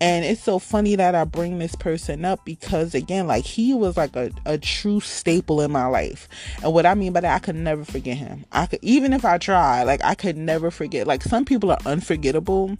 And 0.00 0.24
it's 0.24 0.42
so 0.42 0.60
funny 0.60 0.94
that 0.94 1.14
I 1.14 1.24
bring 1.24 1.58
this 1.58 1.74
person 1.74 2.24
up 2.24 2.44
because, 2.44 2.94
again, 2.94 3.26
like 3.26 3.44
he 3.44 3.74
was 3.74 3.96
like 3.96 4.14
a, 4.14 4.30
a 4.46 4.56
true 4.56 5.00
staple 5.00 5.60
in 5.60 5.72
my 5.72 5.86
life. 5.86 6.28
And 6.62 6.72
what 6.72 6.86
I 6.86 6.94
mean 6.94 7.12
by 7.12 7.20
that, 7.20 7.34
I 7.34 7.38
could 7.40 7.56
never 7.56 7.84
forget 7.84 8.16
him. 8.16 8.44
I 8.52 8.66
could, 8.66 8.78
even 8.82 9.12
if 9.12 9.24
I 9.24 9.38
tried, 9.38 9.84
like 9.84 10.02
I 10.04 10.14
could 10.14 10.36
never 10.36 10.70
forget. 10.70 11.06
Like 11.06 11.22
some 11.22 11.44
people 11.44 11.72
are 11.72 11.78
unforgettable. 11.84 12.78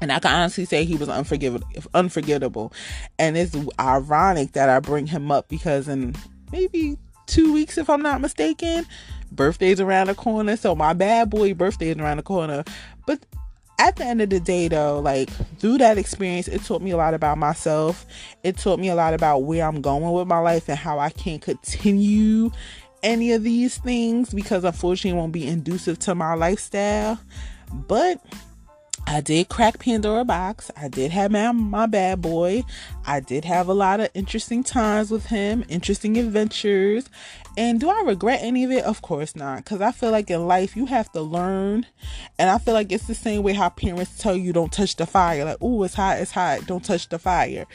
And 0.00 0.10
I 0.10 0.18
can 0.18 0.34
honestly 0.34 0.64
say 0.64 0.84
he 0.84 0.96
was 0.96 1.08
unforgivable, 1.08 1.66
unforgettable. 1.94 2.72
And 3.18 3.36
it's 3.36 3.56
ironic 3.78 4.52
that 4.52 4.68
I 4.68 4.80
bring 4.80 5.06
him 5.06 5.30
up 5.30 5.48
because 5.48 5.86
in 5.88 6.16
maybe 6.50 6.98
two 7.30 7.52
weeks, 7.52 7.78
if 7.78 7.88
I'm 7.88 8.02
not 8.02 8.20
mistaken, 8.20 8.84
birthday's 9.32 9.80
around 9.80 10.08
the 10.08 10.14
corner. 10.14 10.56
So 10.56 10.74
my 10.74 10.92
bad 10.92 11.30
boy 11.30 11.54
birthday 11.54 11.90
is 11.90 11.96
around 11.96 12.18
the 12.18 12.22
corner. 12.22 12.64
But 13.06 13.24
at 13.78 13.96
the 13.96 14.04
end 14.04 14.20
of 14.20 14.28
the 14.28 14.38
day 14.38 14.68
though 14.68 15.00
like 15.00 15.30
through 15.58 15.78
that 15.78 15.96
experience 15.96 16.46
it 16.48 16.62
taught 16.62 16.82
me 16.82 16.90
a 16.90 16.96
lot 16.98 17.14
about 17.14 17.38
myself 17.38 18.04
it 18.44 18.58
taught 18.58 18.78
me 18.78 18.90
a 18.90 18.94
lot 18.94 19.14
about 19.14 19.38
where 19.38 19.66
i'm 19.66 19.80
going 19.80 20.12
with 20.12 20.26
my 20.26 20.38
life 20.38 20.68
and 20.68 20.76
how 20.76 20.98
i 20.98 21.08
can 21.08 21.38
continue 21.38 22.50
any 23.02 23.32
of 23.32 23.42
these 23.42 23.78
things 23.78 24.34
because 24.34 24.64
unfortunately 24.64 25.16
it 25.16 25.18
won't 25.18 25.32
be 25.32 25.46
inducive 25.46 25.98
to 25.98 26.14
my 26.14 26.34
lifestyle 26.34 27.18
but 27.72 28.22
I 29.12 29.20
did 29.20 29.48
crack 29.48 29.80
Pandora 29.80 30.24
box. 30.24 30.70
I 30.76 30.86
did 30.86 31.10
have 31.10 31.32
my, 31.32 31.50
my 31.50 31.86
bad 31.86 32.22
boy. 32.22 32.62
I 33.04 33.18
did 33.18 33.44
have 33.44 33.66
a 33.66 33.74
lot 33.74 33.98
of 33.98 34.08
interesting 34.14 34.62
times 34.62 35.10
with 35.10 35.26
him, 35.26 35.64
interesting 35.68 36.16
adventures. 36.16 37.10
And 37.58 37.80
do 37.80 37.90
I 37.90 38.02
regret 38.06 38.38
any 38.40 38.62
of 38.62 38.70
it? 38.70 38.84
Of 38.84 39.02
course 39.02 39.34
not. 39.34 39.64
Because 39.64 39.80
I 39.80 39.90
feel 39.90 40.12
like 40.12 40.30
in 40.30 40.46
life 40.46 40.76
you 40.76 40.86
have 40.86 41.10
to 41.10 41.22
learn. 41.22 41.86
And 42.38 42.48
I 42.48 42.58
feel 42.58 42.72
like 42.72 42.92
it's 42.92 43.08
the 43.08 43.16
same 43.16 43.42
way 43.42 43.52
how 43.52 43.70
parents 43.70 44.16
tell 44.16 44.36
you 44.36 44.52
don't 44.52 44.72
touch 44.72 44.94
the 44.94 45.06
fire. 45.06 45.44
Like, 45.44 45.58
oh, 45.60 45.82
it's 45.82 45.94
hot, 45.94 46.20
it's 46.20 46.30
hot, 46.30 46.66
don't 46.68 46.84
touch 46.84 47.08
the 47.08 47.18
fire. 47.18 47.66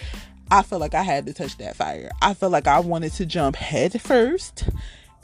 I 0.49 0.61
feel 0.61 0.79
like 0.79 0.93
I 0.93 1.03
had 1.03 1.25
to 1.25 1.33
touch 1.33 1.57
that 1.57 1.75
fire. 1.75 2.11
I 2.21 2.33
feel 2.33 2.49
like 2.49 2.65
I 2.65 2.79
wanted 2.79 3.11
to 3.11 3.25
jump 3.25 3.57
head 3.57 4.01
first 4.01 4.69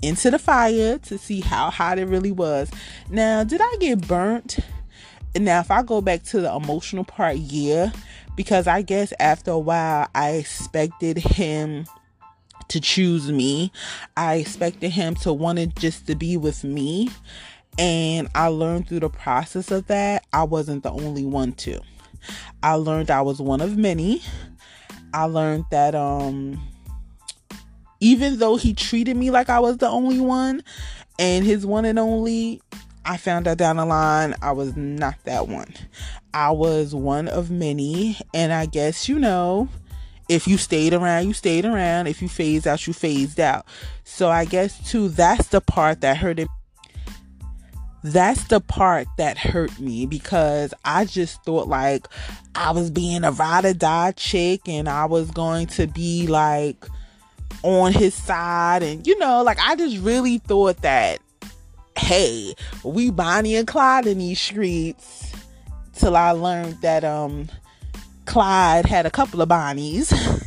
into 0.02 0.30
the 0.30 0.40
fire 0.40 0.98
to 0.98 1.18
see 1.18 1.40
how 1.40 1.70
hot 1.70 2.00
it 2.00 2.10
really 2.10 2.34
was. 2.34 2.70
Now, 3.10 3.46
did 3.46 3.62
I 3.62 3.78
get 3.80 4.06
burnt? 4.10 4.60
Now 5.40 5.60
if 5.60 5.72
I 5.72 5.84
go 5.84 6.02
back 6.02 6.24
to 6.24 6.42
the 6.42 6.54
emotional 6.54 7.04
part, 7.04 7.38
yeah, 7.38 7.92
because 8.36 8.68
I 8.68 8.82
guess 8.82 9.14
after 9.20 9.52
a 9.52 9.60
while 9.60 10.08
I 10.14 10.32
expected 10.32 11.18
him 11.18 11.86
to 12.72 12.80
choose 12.80 13.30
me. 13.30 13.72
I 14.16 14.36
expected 14.36 14.92
him 14.92 15.16
to 15.16 15.34
want 15.34 15.60
it 15.60 15.76
just 15.76 16.08
to 16.08 16.16
be 16.16 16.38
with 16.38 16.64
me. 16.64 17.10
And 17.78 18.30
I 18.34 18.48
learned 18.48 18.88
through 18.88 19.02
the 19.02 19.10
process 19.10 19.72
of 19.72 19.88
that, 19.88 20.26
I 20.32 20.44
wasn't 20.44 20.84
the 20.84 20.92
only 20.92 21.26
one 21.26 21.52
to. 21.54 21.82
I 22.64 22.76
learned 22.76 23.12
I 23.12 23.22
was 23.22 23.42
one 23.42 23.62
of 23.62 23.78
many. 23.78 24.22
I 25.14 25.26
learned 25.26 25.66
that 25.72 25.96
um 25.96 26.62
even 28.00 28.40
though 28.40 28.56
he 28.56 28.74
treated 28.74 29.16
me 29.16 29.32
like 29.32 29.50
I 29.50 29.60
was 29.60 29.78
the 29.78 29.90
only 29.90 30.20
one 30.20 30.64
and 31.20 31.46
his 31.46 31.66
one 31.66 31.86
and 31.86 32.00
only, 32.00 32.62
I 33.06 33.18
found 33.18 33.48
out 33.48 33.58
down 33.58 33.78
the 33.78 33.86
line 33.86 34.36
I 34.42 34.52
was 34.52 34.76
not 34.76 35.16
that 35.24 35.48
one. 35.48 35.74
I 36.34 36.52
was 36.52 36.94
one 36.94 37.28
of 37.28 37.50
many, 37.50 38.18
and 38.34 38.54
I 38.54 38.66
guess 38.68 39.10
you 39.10 39.20
know, 39.20 39.70
if 40.30 40.48
you 40.48 40.58
stayed 40.58 40.94
around, 40.94 41.28
you 41.28 41.34
stayed 41.34 41.66
around. 41.66 42.08
If 42.08 42.22
you 42.22 42.30
phased 42.30 42.68
out, 42.68 42.86
you 42.88 42.94
phased 42.94 43.40
out. 43.40 43.66
So 44.04 44.30
I 44.30 44.46
guess 44.46 44.90
too, 44.90 45.10
that's 45.10 45.48
the 45.48 45.62
part 45.62 46.02
that 46.02 46.18
hurt 46.18 46.40
it. 46.40 46.48
That's 48.04 48.46
the 48.46 48.60
part 48.60 49.08
that 49.18 49.38
hurt 49.38 49.80
me 49.80 50.06
because 50.06 50.74
I 50.84 51.06
just 51.06 51.44
thought 51.44 51.68
like 51.68 52.08
I 52.56 52.72
was 52.72 52.90
being 52.90 53.24
a 53.24 53.32
ride 53.32 53.66
or 53.66 53.74
die 53.74 54.14
chick 54.14 54.68
and 54.68 54.90
I 54.90 55.06
was 55.06 55.30
going 55.30 55.68
to 55.68 55.86
be 55.86 56.26
like 56.28 56.84
on 57.64 57.94
his 57.94 58.16
side 58.16 58.82
and 58.82 59.06
you 59.06 59.20
know 59.20 59.44
like 59.44 59.60
I 59.62 59.76
just 59.76 59.98
really 60.00 60.40
thought 60.40 60.82
that 60.82 61.20
hey, 62.02 62.56
we 62.84 63.12
Bonnie 63.12 63.56
and 63.56 63.68
Clyde 63.68 64.08
in 64.08 64.18
these 64.18 64.42
streets 64.42 65.32
till 65.94 66.18
I 66.18 66.32
learned 66.32 66.82
that 66.82 67.04
um 67.04 67.48
Clyde 68.26 68.86
had 68.86 69.06
a 69.06 69.12
couple 69.12 69.42
of 69.42 69.50
Bonnies. 69.50 70.12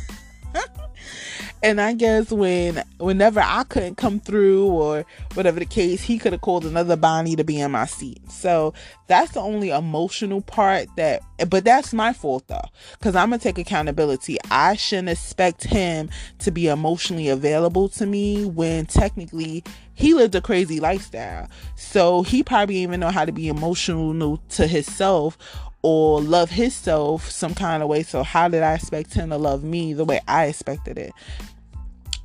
and 1.65 1.81
I 1.81 1.93
guess 1.93 2.31
when 2.31 2.83
whenever 2.99 3.39
I 3.39 3.63
couldn't 3.63 3.95
come 3.95 4.19
through 4.19 4.67
or 4.67 5.03
whatever 5.33 5.59
the 5.59 5.65
case, 5.65 5.99
he 6.03 6.19
could 6.19 6.31
have 6.31 6.41
called 6.41 6.63
another 6.63 6.95
Bonnie 6.95 7.35
to 7.35 7.43
be 7.43 7.59
in 7.59 7.71
my 7.71 7.87
seat. 7.87 8.21
So 8.29 8.75
that's 9.07 9.31
the 9.31 9.39
only 9.39 9.71
emotional 9.71 10.41
part 10.41 10.87
that 10.95 11.23
but 11.49 11.65
that's 11.65 11.91
my 11.91 12.13
fault 12.13 12.47
though. 12.47 12.69
Cause 13.01 13.15
I'm 13.15 13.31
gonna 13.31 13.39
take 13.39 13.57
accountability. 13.57 14.37
I 14.51 14.75
shouldn't 14.75 15.09
expect 15.09 15.63
him 15.63 16.11
to 16.37 16.51
be 16.51 16.67
emotionally 16.67 17.29
available 17.29 17.89
to 17.89 18.05
me 18.05 18.45
when 18.45 18.85
technically 18.85 19.63
he 19.95 20.13
lived 20.13 20.35
a 20.35 20.41
crazy 20.41 20.79
lifestyle. 20.79 21.49
So 21.75 22.21
he 22.21 22.43
probably 22.43 22.77
even 22.77 22.99
know 22.99 23.09
how 23.09 23.25
to 23.25 23.31
be 23.31 23.47
emotional 23.47 24.37
to 24.49 24.67
himself 24.67 25.35
or 25.81 26.21
love 26.21 26.51
himself 26.51 27.29
some 27.29 27.55
kind 27.55 27.81
of 27.81 27.89
way. 27.89 28.03
So 28.03 28.21
how 28.21 28.49
did 28.49 28.61
I 28.61 28.75
expect 28.75 29.15
him 29.15 29.31
to 29.31 29.37
love 29.37 29.63
me 29.63 29.93
the 29.93 30.05
way 30.05 30.19
I 30.27 30.45
expected 30.45 30.99
it? 30.99 31.11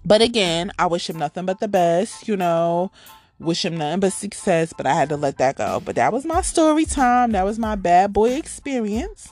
But 0.05 0.23
again, 0.23 0.73
I 0.79 0.87
wish 0.87 1.09
him 1.09 1.19
nothing 1.19 1.47
but 1.47 1.61
the 1.61 1.69
best, 1.69 2.27
you 2.27 2.37
know. 2.37 2.91
Wish 3.39 3.65
him 3.65 3.77
nothing 3.77 4.01
but 4.01 4.13
success, 4.13 4.73
but 4.77 4.87
I 4.87 4.95
had 4.95 5.09
to 5.11 5.17
let 5.17 5.39
that 5.39 5.57
go. 5.57 5.81
But 5.81 5.97
that 5.97 6.13
was 6.13 6.25
my 6.25 6.43
story 6.43 6.85
time. 6.85 7.33
That 7.33 7.45
was 7.45 7.59
my 7.59 7.75
bad 7.75 8.13
boy 8.13 8.33
experience. 8.33 9.31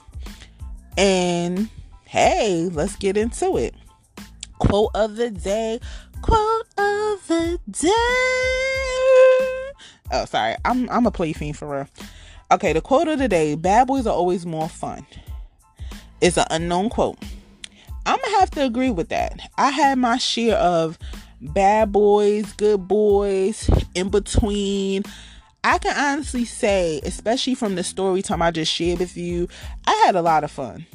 And 0.96 1.68
hey, 2.04 2.70
let's 2.72 2.96
get 2.96 3.16
into 3.16 3.56
it. 3.56 3.74
Quote 4.58 4.90
of 4.94 5.16
the 5.16 5.30
day 5.30 5.78
quote 6.22 6.66
of 6.76 7.26
the 7.26 7.58
day. 7.70 7.88
Oh, 10.10 10.24
sorry. 10.26 10.56
I'm 10.64 10.88
I'm 10.90 11.06
a 11.06 11.10
play 11.10 11.32
fiend 11.32 11.56
for 11.56 11.68
real. 11.68 11.88
Okay, 12.50 12.72
the 12.72 12.80
quote 12.80 13.08
of 13.08 13.18
the 13.18 13.28
day: 13.28 13.54
Bad 13.54 13.86
boys 13.88 14.06
are 14.06 14.14
always 14.14 14.46
more 14.46 14.68
fun. 14.68 15.06
It's 16.20 16.36
an 16.36 16.46
unknown 16.50 16.88
quote. 16.88 17.18
I'm 18.08 18.18
gonna 18.18 18.40
have 18.40 18.50
to 18.52 18.64
agree 18.64 18.90
with 18.90 19.10
that. 19.10 19.38
I 19.58 19.70
had 19.70 19.98
my 19.98 20.16
share 20.16 20.56
of 20.56 20.98
bad 21.42 21.92
boys, 21.92 22.50
good 22.54 22.88
boys, 22.88 23.68
in 23.94 24.08
between. 24.08 25.02
I 25.62 25.76
can 25.76 25.94
honestly 25.94 26.46
say, 26.46 27.02
especially 27.04 27.54
from 27.54 27.74
the 27.74 27.84
story 27.84 28.22
time 28.22 28.40
I 28.40 28.50
just 28.50 28.72
shared 28.72 29.00
with 29.00 29.14
you, 29.14 29.46
I 29.86 29.92
had 30.06 30.16
a 30.16 30.22
lot 30.22 30.42
of 30.42 30.50
fun. 30.50 30.86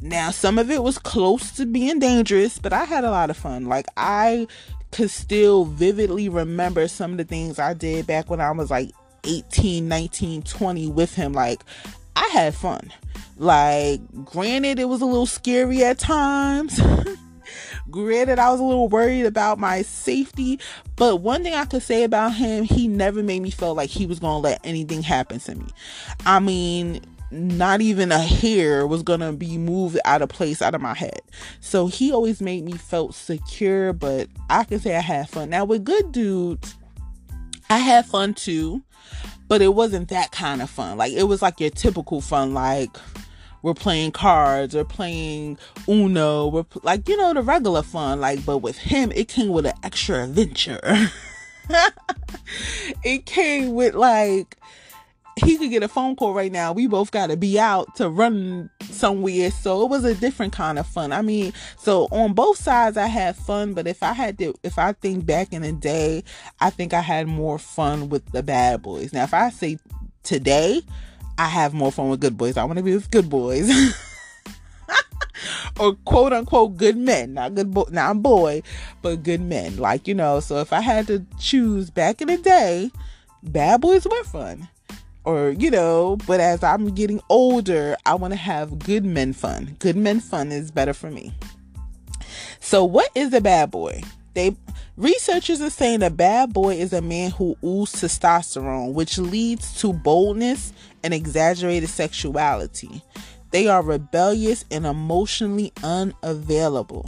Now, 0.00 0.30
some 0.30 0.56
of 0.56 0.70
it 0.70 0.84
was 0.84 0.98
close 0.98 1.50
to 1.52 1.66
being 1.66 1.98
dangerous, 1.98 2.60
but 2.60 2.72
I 2.72 2.84
had 2.84 3.02
a 3.02 3.10
lot 3.10 3.30
of 3.30 3.36
fun. 3.36 3.66
Like, 3.66 3.86
I 3.96 4.46
could 4.92 5.10
still 5.10 5.64
vividly 5.64 6.28
remember 6.28 6.86
some 6.86 7.10
of 7.10 7.18
the 7.18 7.24
things 7.24 7.58
I 7.58 7.74
did 7.74 8.06
back 8.06 8.30
when 8.30 8.40
I 8.40 8.52
was 8.52 8.70
like 8.70 8.92
18, 9.24 9.88
19, 9.88 10.42
20 10.42 10.88
with 10.88 11.14
him. 11.16 11.32
Like, 11.32 11.64
I 12.16 12.28
had 12.32 12.54
fun. 12.54 12.92
Like, 13.36 14.00
granted, 14.24 14.78
it 14.78 14.88
was 14.88 15.00
a 15.00 15.06
little 15.06 15.26
scary 15.26 15.84
at 15.84 15.98
times. 15.98 16.80
granted, 17.90 18.38
I 18.38 18.50
was 18.50 18.60
a 18.60 18.64
little 18.64 18.88
worried 18.88 19.26
about 19.26 19.58
my 19.58 19.82
safety. 19.82 20.60
But 20.96 21.16
one 21.16 21.42
thing 21.42 21.54
I 21.54 21.64
could 21.64 21.82
say 21.82 22.04
about 22.04 22.34
him, 22.34 22.64
he 22.64 22.88
never 22.88 23.22
made 23.22 23.42
me 23.42 23.50
feel 23.50 23.74
like 23.74 23.90
he 23.90 24.06
was 24.06 24.20
going 24.20 24.34
to 24.34 24.48
let 24.48 24.60
anything 24.64 25.02
happen 25.02 25.40
to 25.40 25.54
me. 25.54 25.66
I 26.24 26.38
mean, 26.38 27.00
not 27.32 27.80
even 27.80 28.12
a 28.12 28.18
hair 28.18 28.86
was 28.86 29.02
gonna 29.02 29.32
be 29.32 29.56
moved 29.56 29.98
out 30.04 30.20
of 30.20 30.28
place 30.28 30.60
out 30.60 30.74
of 30.74 30.82
my 30.82 30.92
head. 30.92 31.22
So 31.60 31.86
he 31.86 32.12
always 32.12 32.42
made 32.42 32.62
me 32.62 32.72
felt 32.72 33.14
secure, 33.14 33.94
but 33.94 34.28
I 34.50 34.64
can 34.64 34.78
say 34.78 34.94
I 34.94 35.00
had 35.00 35.30
fun. 35.30 35.48
Now 35.48 35.64
with 35.64 35.82
good 35.82 36.12
dudes, 36.12 36.76
I 37.72 37.78
had 37.78 38.04
fun 38.04 38.34
too, 38.34 38.82
but 39.48 39.62
it 39.62 39.74
wasn't 39.74 40.10
that 40.10 40.30
kind 40.30 40.60
of 40.60 40.68
fun. 40.68 40.98
Like 40.98 41.14
it 41.14 41.22
was 41.22 41.40
like 41.40 41.58
your 41.58 41.70
typical 41.70 42.20
fun, 42.20 42.52
like 42.52 42.94
we're 43.62 43.72
playing 43.72 44.12
cards 44.12 44.76
or 44.76 44.84
playing 44.84 45.56
Uno, 45.88 46.48
we're 46.48 46.66
like 46.82 47.08
you 47.08 47.16
know 47.16 47.32
the 47.32 47.40
regular 47.40 47.82
fun. 47.82 48.20
Like, 48.20 48.44
but 48.44 48.58
with 48.58 48.76
him, 48.76 49.10
it 49.12 49.28
came 49.28 49.48
with 49.48 49.64
an 49.64 49.72
extra 49.82 50.24
adventure. 50.24 50.80
it 53.02 53.24
came 53.24 53.72
with 53.72 53.94
like 53.94 54.58
he 55.36 55.56
could 55.56 55.70
get 55.70 55.82
a 55.82 55.88
phone 55.88 56.16
call 56.16 56.34
right 56.34 56.52
now. 56.52 56.72
We 56.72 56.86
both 56.86 57.10
got 57.10 57.28
to 57.28 57.36
be 57.36 57.58
out 57.58 57.96
to 57.96 58.08
run 58.08 58.70
somewhere. 58.82 59.50
So 59.50 59.82
it 59.82 59.88
was 59.88 60.04
a 60.04 60.14
different 60.14 60.52
kind 60.52 60.78
of 60.78 60.86
fun. 60.86 61.12
I 61.12 61.22
mean, 61.22 61.52
so 61.78 62.08
on 62.10 62.34
both 62.34 62.58
sides, 62.58 62.96
I 62.96 63.06
had 63.06 63.36
fun. 63.36 63.74
But 63.74 63.86
if 63.86 64.02
I 64.02 64.12
had 64.12 64.38
to, 64.38 64.54
if 64.62 64.78
I 64.78 64.92
think 64.92 65.24
back 65.24 65.52
in 65.52 65.62
the 65.62 65.72
day, 65.72 66.22
I 66.60 66.70
think 66.70 66.92
I 66.92 67.00
had 67.00 67.26
more 67.26 67.58
fun 67.58 68.08
with 68.08 68.30
the 68.32 68.42
bad 68.42 68.82
boys. 68.82 69.12
Now, 69.12 69.24
if 69.24 69.32
I 69.32 69.50
say 69.50 69.78
today, 70.22 70.82
I 71.38 71.46
have 71.46 71.72
more 71.72 71.90
fun 71.90 72.10
with 72.10 72.20
good 72.20 72.36
boys. 72.36 72.56
I 72.56 72.64
want 72.64 72.76
to 72.78 72.82
be 72.82 72.94
with 72.94 73.10
good 73.10 73.30
boys. 73.30 73.70
or 75.80 75.94
quote 76.04 76.34
unquote 76.34 76.76
good 76.76 76.98
men, 76.98 77.34
not 77.34 77.54
good 77.54 77.72
boy, 77.72 77.84
not 77.90 78.22
boy, 78.22 78.62
but 79.00 79.22
good 79.22 79.40
men. 79.40 79.78
Like 79.78 80.06
you 80.06 80.14
know, 80.14 80.40
so 80.40 80.58
if 80.58 80.74
I 80.74 80.80
had 80.80 81.06
to 81.06 81.24
choose 81.40 81.88
back 81.88 82.20
in 82.20 82.28
the 82.28 82.36
day, 82.36 82.90
bad 83.42 83.80
boys 83.80 84.06
were 84.06 84.24
fun 84.24 84.68
or 85.24 85.50
you 85.50 85.70
know 85.70 86.16
but 86.26 86.40
as 86.40 86.62
i'm 86.62 86.88
getting 86.94 87.20
older 87.28 87.96
i 88.06 88.14
want 88.14 88.32
to 88.32 88.38
have 88.38 88.78
good 88.78 89.04
men 89.04 89.32
fun. 89.32 89.76
Good 89.78 89.96
men 89.96 90.20
fun 90.20 90.52
is 90.52 90.70
better 90.70 90.92
for 90.92 91.10
me. 91.10 91.32
So 92.60 92.84
what 92.84 93.10
is 93.14 93.32
a 93.32 93.40
bad 93.40 93.70
boy? 93.70 94.02
They 94.34 94.56
researchers 94.96 95.60
are 95.60 95.70
saying 95.70 96.02
a 96.02 96.10
bad 96.10 96.52
boy 96.52 96.74
is 96.74 96.92
a 96.92 97.02
man 97.02 97.30
who 97.30 97.56
oozes 97.64 98.18
testosterone 98.18 98.94
which 98.94 99.18
leads 99.18 99.80
to 99.80 99.92
boldness 99.92 100.72
and 101.02 101.12
exaggerated 101.12 101.88
sexuality. 101.88 103.02
They 103.50 103.68
are 103.68 103.82
rebellious 103.82 104.64
and 104.70 104.86
emotionally 104.86 105.72
unavailable. 105.82 107.06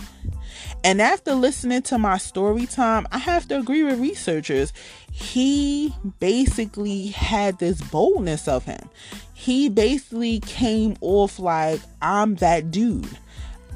And 0.83 1.01
after 1.01 1.35
listening 1.35 1.83
to 1.83 1.99
my 1.99 2.19
story 2.19 2.67
time, 2.67 3.07
I 3.11 3.19
have 3.19 3.49
to 3.49 3.59
agree 3.59 3.83
with 3.83 3.99
researchers. 3.99 4.73
He 5.17 5.95
basically 6.19 7.07
had 7.07 7.61
this 7.61 7.81
boldness 7.81 8.49
of 8.49 8.65
him. 8.65 8.91
He 9.33 9.69
basically 9.69 10.41
came 10.41 10.97
off 11.01 11.39
like, 11.39 11.81
I'm 12.03 12.35
that 12.37 12.73
dude. 12.73 13.17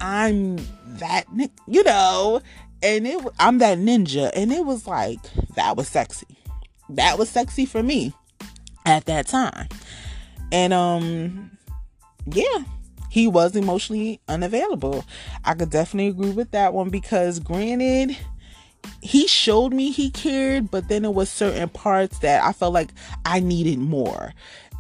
I'm 0.00 0.56
that, 0.98 1.26
you 1.68 1.84
know, 1.84 2.42
and 2.82 3.06
it, 3.06 3.24
I'm 3.38 3.58
that 3.58 3.78
ninja. 3.78 4.32
And 4.34 4.52
it 4.52 4.64
was 4.64 4.88
like, 4.88 5.20
that 5.54 5.76
was 5.76 5.86
sexy. 5.86 6.26
That 6.88 7.18
was 7.18 7.28
sexy 7.28 7.66
for 7.66 7.84
me 7.84 8.12
at 8.84 9.04
that 9.06 9.28
time. 9.28 9.68
And, 10.50 10.72
um, 10.72 11.52
yeah, 12.26 12.64
he 13.10 13.28
was 13.28 13.54
emotionally 13.54 14.20
unavailable. 14.26 15.04
I 15.44 15.54
could 15.54 15.70
definitely 15.70 16.08
agree 16.08 16.32
with 16.32 16.50
that 16.50 16.74
one 16.74 16.90
because, 16.90 17.38
granted, 17.38 18.16
he 19.00 19.26
showed 19.26 19.72
me 19.72 19.90
he 19.90 20.10
cared, 20.10 20.70
but 20.70 20.88
then 20.88 21.04
it 21.04 21.14
was 21.14 21.30
certain 21.30 21.68
parts 21.68 22.18
that 22.20 22.42
I 22.42 22.52
felt 22.52 22.74
like 22.74 22.90
I 23.24 23.40
needed 23.40 23.78
more. 23.78 24.34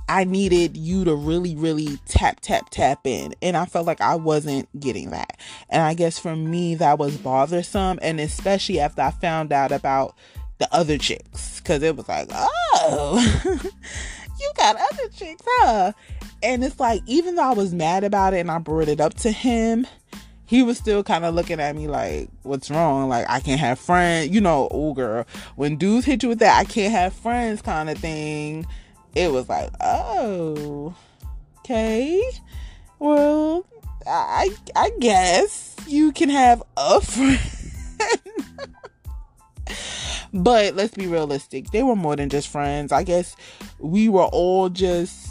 I 0.08 0.24
needed 0.24 0.76
you 0.76 1.04
to 1.04 1.14
really, 1.14 1.54
really 1.54 1.98
tap, 2.06 2.40
tap, 2.40 2.70
tap 2.70 3.06
in. 3.06 3.34
And 3.42 3.56
I 3.56 3.66
felt 3.66 3.86
like 3.86 4.00
I 4.00 4.14
wasn't 4.14 4.68
getting 4.80 5.10
that. 5.10 5.38
And 5.68 5.82
I 5.82 5.94
guess 5.94 6.18
for 6.18 6.34
me, 6.34 6.74
that 6.76 6.98
was 6.98 7.16
bothersome. 7.18 7.98
And 8.00 8.18
especially 8.18 8.80
after 8.80 9.02
I 9.02 9.10
found 9.10 9.52
out 9.52 9.70
about 9.70 10.16
the 10.58 10.74
other 10.74 10.96
chicks, 10.96 11.60
because 11.60 11.82
it 11.82 11.94
was 11.94 12.08
like, 12.08 12.28
oh, 12.32 13.42
you 14.40 14.52
got 14.56 14.76
other 14.76 15.08
chicks, 15.10 15.42
huh? 15.46 15.92
And 16.42 16.64
it's 16.64 16.80
like, 16.80 17.02
even 17.06 17.34
though 17.34 17.50
I 17.50 17.54
was 17.54 17.74
mad 17.74 18.02
about 18.02 18.32
it 18.32 18.38
and 18.38 18.50
I 18.50 18.58
brought 18.58 18.88
it 18.88 19.00
up 19.00 19.14
to 19.14 19.30
him, 19.30 19.86
he 20.48 20.62
was 20.62 20.78
still 20.78 21.04
kind 21.04 21.26
of 21.26 21.34
looking 21.34 21.60
at 21.60 21.76
me 21.76 21.88
like, 21.88 22.30
what's 22.42 22.70
wrong? 22.70 23.10
Like, 23.10 23.26
I 23.28 23.38
can't 23.38 23.60
have 23.60 23.78
friends. 23.78 24.30
You 24.30 24.40
know, 24.40 24.66
oh, 24.70 24.94
girl, 24.94 25.26
when 25.56 25.76
dudes 25.76 26.06
hit 26.06 26.22
you 26.22 26.30
with 26.30 26.38
that, 26.38 26.58
I 26.58 26.64
can't 26.64 26.90
have 26.90 27.12
friends 27.12 27.60
kind 27.60 27.90
of 27.90 27.98
thing, 27.98 28.66
it 29.14 29.30
was 29.30 29.46
like, 29.50 29.70
oh, 29.82 30.94
okay. 31.58 32.22
Well, 32.98 33.66
I, 34.06 34.48
I 34.74 34.90
guess 35.00 35.76
you 35.86 36.12
can 36.12 36.30
have 36.30 36.62
a 36.78 37.00
friend. 37.02 37.38
but 40.32 40.74
let's 40.74 40.94
be 40.94 41.06
realistic. 41.06 41.72
They 41.72 41.82
were 41.82 41.94
more 41.94 42.16
than 42.16 42.30
just 42.30 42.48
friends. 42.48 42.90
I 42.90 43.02
guess 43.02 43.36
we 43.78 44.08
were 44.08 44.24
all 44.24 44.70
just 44.70 45.27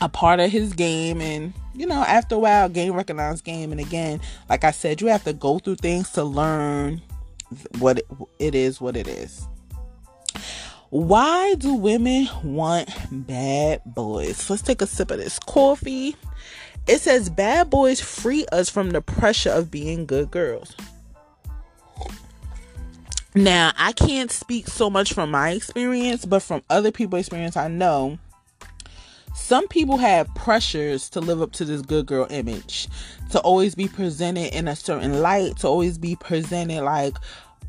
a 0.00 0.08
part 0.08 0.40
of 0.40 0.50
his 0.50 0.72
game. 0.72 1.20
And 1.20 1.52
you 1.74 1.86
know 1.86 2.02
after 2.02 2.34
a 2.34 2.38
while 2.38 2.68
game 2.68 2.94
recognized 2.94 3.44
game. 3.44 3.72
And 3.72 3.80
again 3.80 4.20
like 4.48 4.64
i 4.64 4.70
said 4.70 5.00
you 5.00 5.06
have 5.08 5.24
to 5.24 5.32
go 5.32 5.58
through 5.58 5.76
things 5.76 6.10
to 6.12 6.24
learn 6.24 7.02
what 7.78 8.02
it 8.38 8.54
is 8.54 8.80
what 8.80 8.96
it 8.96 9.08
is. 9.08 9.46
Why 10.90 11.54
do 11.54 11.74
women 11.74 12.28
want 12.42 12.88
bad 13.10 13.82
boys? 13.84 14.48
Let's 14.48 14.62
take 14.62 14.80
a 14.80 14.86
sip 14.86 15.10
of 15.10 15.18
this 15.18 15.38
coffee. 15.38 16.16
It 16.86 17.02
says 17.02 17.28
bad 17.28 17.68
boys 17.68 18.00
free 18.00 18.46
us 18.52 18.70
from 18.70 18.90
the 18.90 19.02
pressure 19.02 19.50
of 19.50 19.70
being 19.70 20.06
good 20.06 20.30
girls. 20.30 20.74
Now 23.34 23.72
i 23.76 23.92
can't 23.92 24.30
speak 24.32 24.66
so 24.66 24.90
much 24.90 25.12
from 25.12 25.30
my 25.30 25.50
experience 25.50 26.24
but 26.24 26.40
from 26.40 26.62
other 26.70 26.90
people's 26.90 27.20
experience 27.20 27.56
i 27.56 27.68
know 27.68 28.18
some 29.48 29.66
people 29.68 29.96
have 29.96 30.28
pressures 30.34 31.08
to 31.08 31.22
live 31.22 31.40
up 31.40 31.52
to 31.52 31.64
this 31.64 31.80
good 31.80 32.04
girl 32.04 32.26
image, 32.28 32.86
to 33.30 33.40
always 33.40 33.74
be 33.74 33.88
presented 33.88 34.54
in 34.54 34.68
a 34.68 34.76
certain 34.76 35.22
light, 35.22 35.56
to 35.56 35.66
always 35.66 35.96
be 35.96 36.16
presented 36.16 36.82
like, 36.82 37.16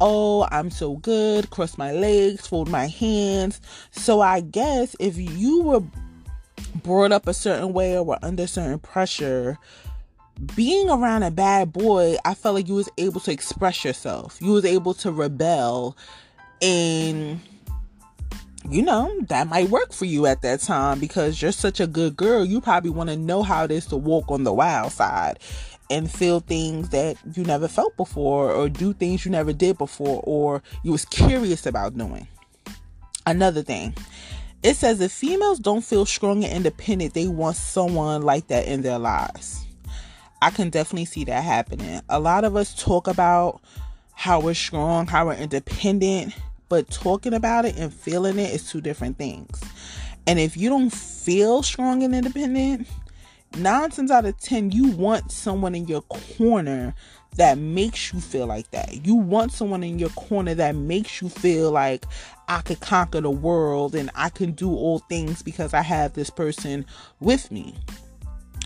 oh, 0.02 0.46
I'm 0.52 0.72
so 0.72 0.98
good, 0.98 1.52
cross 1.52 1.78
my 1.78 1.94
legs, 1.94 2.46
fold 2.46 2.68
my 2.68 2.88
hands. 2.88 3.62
So 3.92 4.20
I 4.20 4.42
guess 4.42 4.94
if 5.00 5.18
you 5.18 5.62
were 5.62 5.82
brought 6.84 7.14
up 7.14 7.28
a 7.28 7.34
certain 7.34 7.72
way 7.72 7.96
or 7.96 8.04
were 8.04 8.20
under 8.22 8.46
certain 8.46 8.80
pressure, 8.80 9.58
being 10.58 10.90
around 10.90 11.24
a 11.24 11.32
bad 11.32 11.72
boy, 11.72 12.18
I 12.26 12.34
felt 12.34 12.56
like 12.56 12.68
you 12.68 12.76
was 12.76 12.90
able 12.98 13.22
to 13.22 13.32
express 13.32 13.86
yourself. 13.86 14.38
You 14.42 14.52
was 14.52 14.66
able 14.66 14.96
to 14.96 15.14
rebel 15.14 15.96
and 16.62 17.40
you 18.68 18.82
know, 18.82 19.16
that 19.30 19.48
might 19.48 19.70
work 19.70 19.94
for 19.94 20.06
you 20.06 20.26
at 20.26 20.42
that 20.42 20.60
time 20.60 21.00
because 21.00 21.42
you're 21.42 21.52
such 21.52 21.80
a 21.80 21.88
good 21.88 22.16
girl. 22.16 22.44
You 22.44 22.62
probably 22.62 22.90
want 22.90 23.10
to 23.10 23.18
know 23.18 23.44
how 23.44 23.64
it 23.64 23.72
is 23.72 23.86
to 23.88 23.98
walk 23.98 24.30
on 24.30 24.44
the 24.44 24.54
wild 24.54 24.92
side 24.92 25.40
and 25.90 26.12
feel 26.12 26.40
things 26.40 26.90
that 26.90 27.18
you 27.36 27.44
never 27.44 27.68
felt 27.68 27.96
before 27.98 28.52
or 28.52 28.70
do 28.70 28.94
things 28.94 29.26
you 29.26 29.32
never 29.32 29.54
did 29.54 29.78
before 29.78 30.22
or 30.26 30.62
you 30.84 30.92
was 30.92 31.06
curious 31.06 31.66
about 31.66 31.98
doing. 31.98 32.28
Another 33.26 33.64
thing, 33.64 33.96
it 34.62 34.76
says 34.76 35.02
if 35.02 35.12
females 35.12 35.60
don't 35.60 35.84
feel 35.84 36.06
strong 36.06 36.44
and 36.44 36.54
independent, 36.54 37.14
they 37.14 37.28
want 37.28 37.56
someone 37.56 38.24
like 38.24 38.48
that 38.48 38.68
in 38.68 38.82
their 38.82 39.00
lives. 39.00 39.66
I 40.42 40.52
can 40.52 40.70
definitely 40.70 41.06
see 41.06 41.26
that 41.26 41.44
happening. 41.44 42.02
A 42.10 42.20
lot 42.20 42.44
of 42.44 42.56
us 42.56 42.82
talk 42.82 43.08
about 43.08 43.62
how 44.14 44.40
we're 44.40 44.54
strong, 44.54 45.08
how 45.08 45.28
we're 45.28 45.34
independent, 45.34 46.34
but 46.70 46.90
talking 46.90 47.34
about 47.34 47.66
it 47.66 47.76
and 47.78 47.94
feeling 47.94 48.40
it 48.40 48.54
is 48.54 48.70
two 48.70 48.80
different 48.80 49.18
things. 49.18 49.62
And 50.28 50.40
if 50.40 50.56
you 50.56 50.70
don't 50.70 50.92
feel 50.92 51.64
strong 51.64 52.04
and 52.04 52.14
independent, 52.14 52.88
nine 53.58 53.90
times 53.90 54.12
out 54.12 54.26
of 54.26 54.40
ten, 54.40 54.72
you 54.72 54.92
want 54.92 55.32
someone 55.32 55.74
in 55.76 55.88
your 55.88 56.02
corner 56.04 56.94
that 57.36 57.58
makes 57.58 58.14
you 58.14 58.20
feel 58.20 58.48
like 58.48 58.70
that. 58.72 59.06
You 59.06 59.16
want 59.16 59.52
someone 59.52 59.84
in 59.84 60.00
your 60.00 60.10
corner 60.10 60.54
that 60.56 60.76
makes 60.76 61.22
you 61.22 61.30
feel 61.30 61.72
like 61.72 62.06
I 62.48 62.62
could 62.62 62.80
conquer 62.80 63.22
the 63.22 63.30
world 63.30 63.96
and 63.96 64.10
I 64.16 64.30
can 64.30 64.52
do 64.52 64.70
all 64.70 65.00
things 65.00 65.42
because 65.42 65.74
I 65.74 65.82
have 65.82 66.14
this 66.14 66.30
person 66.30 66.86
with 67.20 67.52
me. 67.52 67.76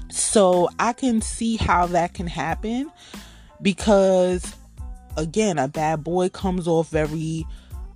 So 0.09 0.69
I 0.79 0.93
can 0.93 1.21
see 1.21 1.57
how 1.57 1.87
that 1.87 2.13
can 2.13 2.27
happen 2.27 2.91
because, 3.61 4.55
again, 5.17 5.57
a 5.57 5.67
bad 5.67 6.03
boy 6.03 6.29
comes 6.29 6.67
off 6.67 6.89
very 6.89 7.45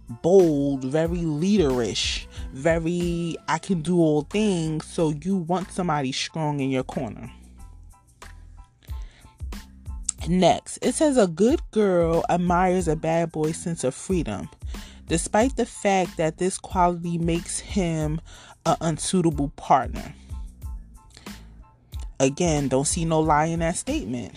bold, 0.10 0.84
very 0.84 1.20
leaderish, 1.20 2.26
very 2.54 3.38
I 3.48 3.58
can 3.60 3.82
do 3.82 4.00
all 4.00 4.22
things. 4.24 4.86
So 4.86 5.14
you 5.22 5.38
want 5.38 5.72
somebody 5.72 6.12
strong 6.12 6.60
in 6.60 6.70
your 6.70 6.84
corner. 6.84 7.32
Next, 10.28 10.78
it 10.82 10.94
says 10.94 11.18
a 11.18 11.28
good 11.28 11.62
girl 11.72 12.26
admires 12.30 12.88
a 12.88 12.96
bad 12.98 13.32
boy's 13.32 13.58
sense 13.58 13.86
of 13.86 13.96
freedom, 13.96 14.50
despite 15.08 15.56
the 15.56 15.66
fact 15.66 16.18
that 16.18 16.38
this 16.38 16.58
quality 16.58 17.18
makes 17.18 17.60
him 17.60 18.20
an 18.66 18.76
unsuitable 18.82 19.50
partner. 19.56 20.14
Again, 22.20 22.68
don't 22.68 22.88
see 22.88 23.06
no 23.06 23.22
lie 23.22 23.46
in 23.46 23.60
that 23.60 23.78
statement. 23.78 24.34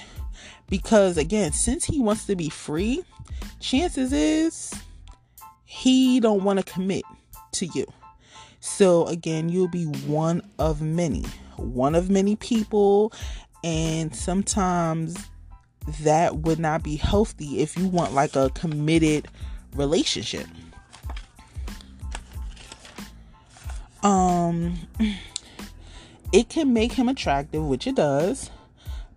Because 0.69 1.17
again, 1.17 1.53
since 1.53 1.85
he 1.85 1.99
wants 1.99 2.27
to 2.27 2.37
be 2.37 2.49
free, 2.49 3.03
chances 3.59 4.13
is 4.13 4.73
he 5.71 6.19
don't 6.19 6.43
want 6.43 6.59
to 6.59 6.65
commit 6.65 7.05
to 7.53 7.65
you. 7.67 7.87
So 8.59 9.07
again, 9.07 9.49
you'll 9.49 9.69
be 9.69 9.85
one 9.85 10.43
of 10.59 10.83
many, 10.83 11.25
one 11.59 11.95
of 11.95 12.11
many 12.11 12.35
people 12.35 13.13
and 13.63 14.15
sometimes 14.15 15.17
that 16.01 16.39
would 16.39 16.59
not 16.59 16.83
be 16.83 16.97
healthy 16.97 17.61
if 17.61 17.79
you 17.79 17.87
want 17.87 18.15
like 18.15 18.35
a 18.35 18.51
committed 18.51 19.29
relationship. 19.77 20.49
Um 24.03 24.77
it 26.33 26.49
can 26.49 26.73
make 26.73 26.95
him 26.95 27.09
attractive, 27.09 27.65
which 27.65 27.87
it 27.87 27.95
does, 27.95 28.51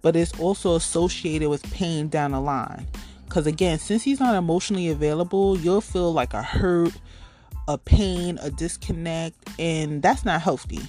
but 0.03 0.15
it's 0.15 0.39
also 0.39 0.75
associated 0.75 1.49
with 1.49 1.63
pain 1.73 2.09
down 2.09 2.33
the 2.33 2.39
line. 2.39 2.85
Because 3.33 3.47
again, 3.47 3.79
since 3.79 4.03
he's 4.03 4.19
not 4.19 4.35
emotionally 4.35 4.89
available, 4.89 5.57
you'll 5.57 5.81
feel 5.81 6.13
like 6.13 6.35
a 6.35 6.43
hurt, 6.43 6.93
a 7.67 7.79
pain, 7.79 8.37
a 8.43 8.51
disconnect, 8.51 9.35
and 9.57 10.03
that's 10.03 10.23
not 10.23 10.39
healthy. 10.39 10.81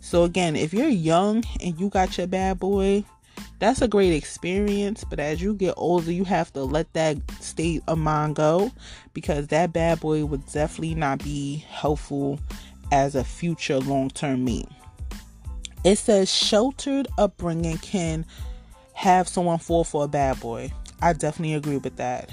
So, 0.00 0.24
again, 0.24 0.56
if 0.56 0.74
you're 0.74 0.88
young 0.88 1.44
and 1.60 1.78
you 1.78 1.90
got 1.90 2.18
your 2.18 2.26
bad 2.26 2.58
boy, 2.58 3.04
that's 3.60 3.82
a 3.82 3.86
great 3.86 4.12
experience. 4.14 5.04
But 5.04 5.20
as 5.20 5.40
you 5.40 5.54
get 5.54 5.74
older, 5.76 6.10
you 6.10 6.24
have 6.24 6.52
to 6.54 6.64
let 6.64 6.92
that 6.94 7.18
state 7.40 7.84
of 7.86 7.98
mind 7.98 8.34
go 8.34 8.72
because 9.12 9.46
that 9.48 9.72
bad 9.72 10.00
boy 10.00 10.24
would 10.24 10.44
definitely 10.46 10.96
not 10.96 11.22
be 11.22 11.58
helpful 11.68 12.40
as 12.90 13.14
a 13.14 13.22
future 13.22 13.78
long 13.78 14.10
term 14.10 14.44
mate. 14.44 14.66
It 15.84 15.98
says 15.98 16.28
sheltered 16.28 17.06
upbringing 17.16 17.78
can 17.78 18.26
have 18.94 19.28
someone 19.28 19.60
fall 19.60 19.84
for 19.84 20.02
a 20.02 20.08
bad 20.08 20.40
boy. 20.40 20.72
I 21.02 21.12
definitely 21.12 21.54
agree 21.54 21.76
with 21.76 21.96
that. 21.96 22.30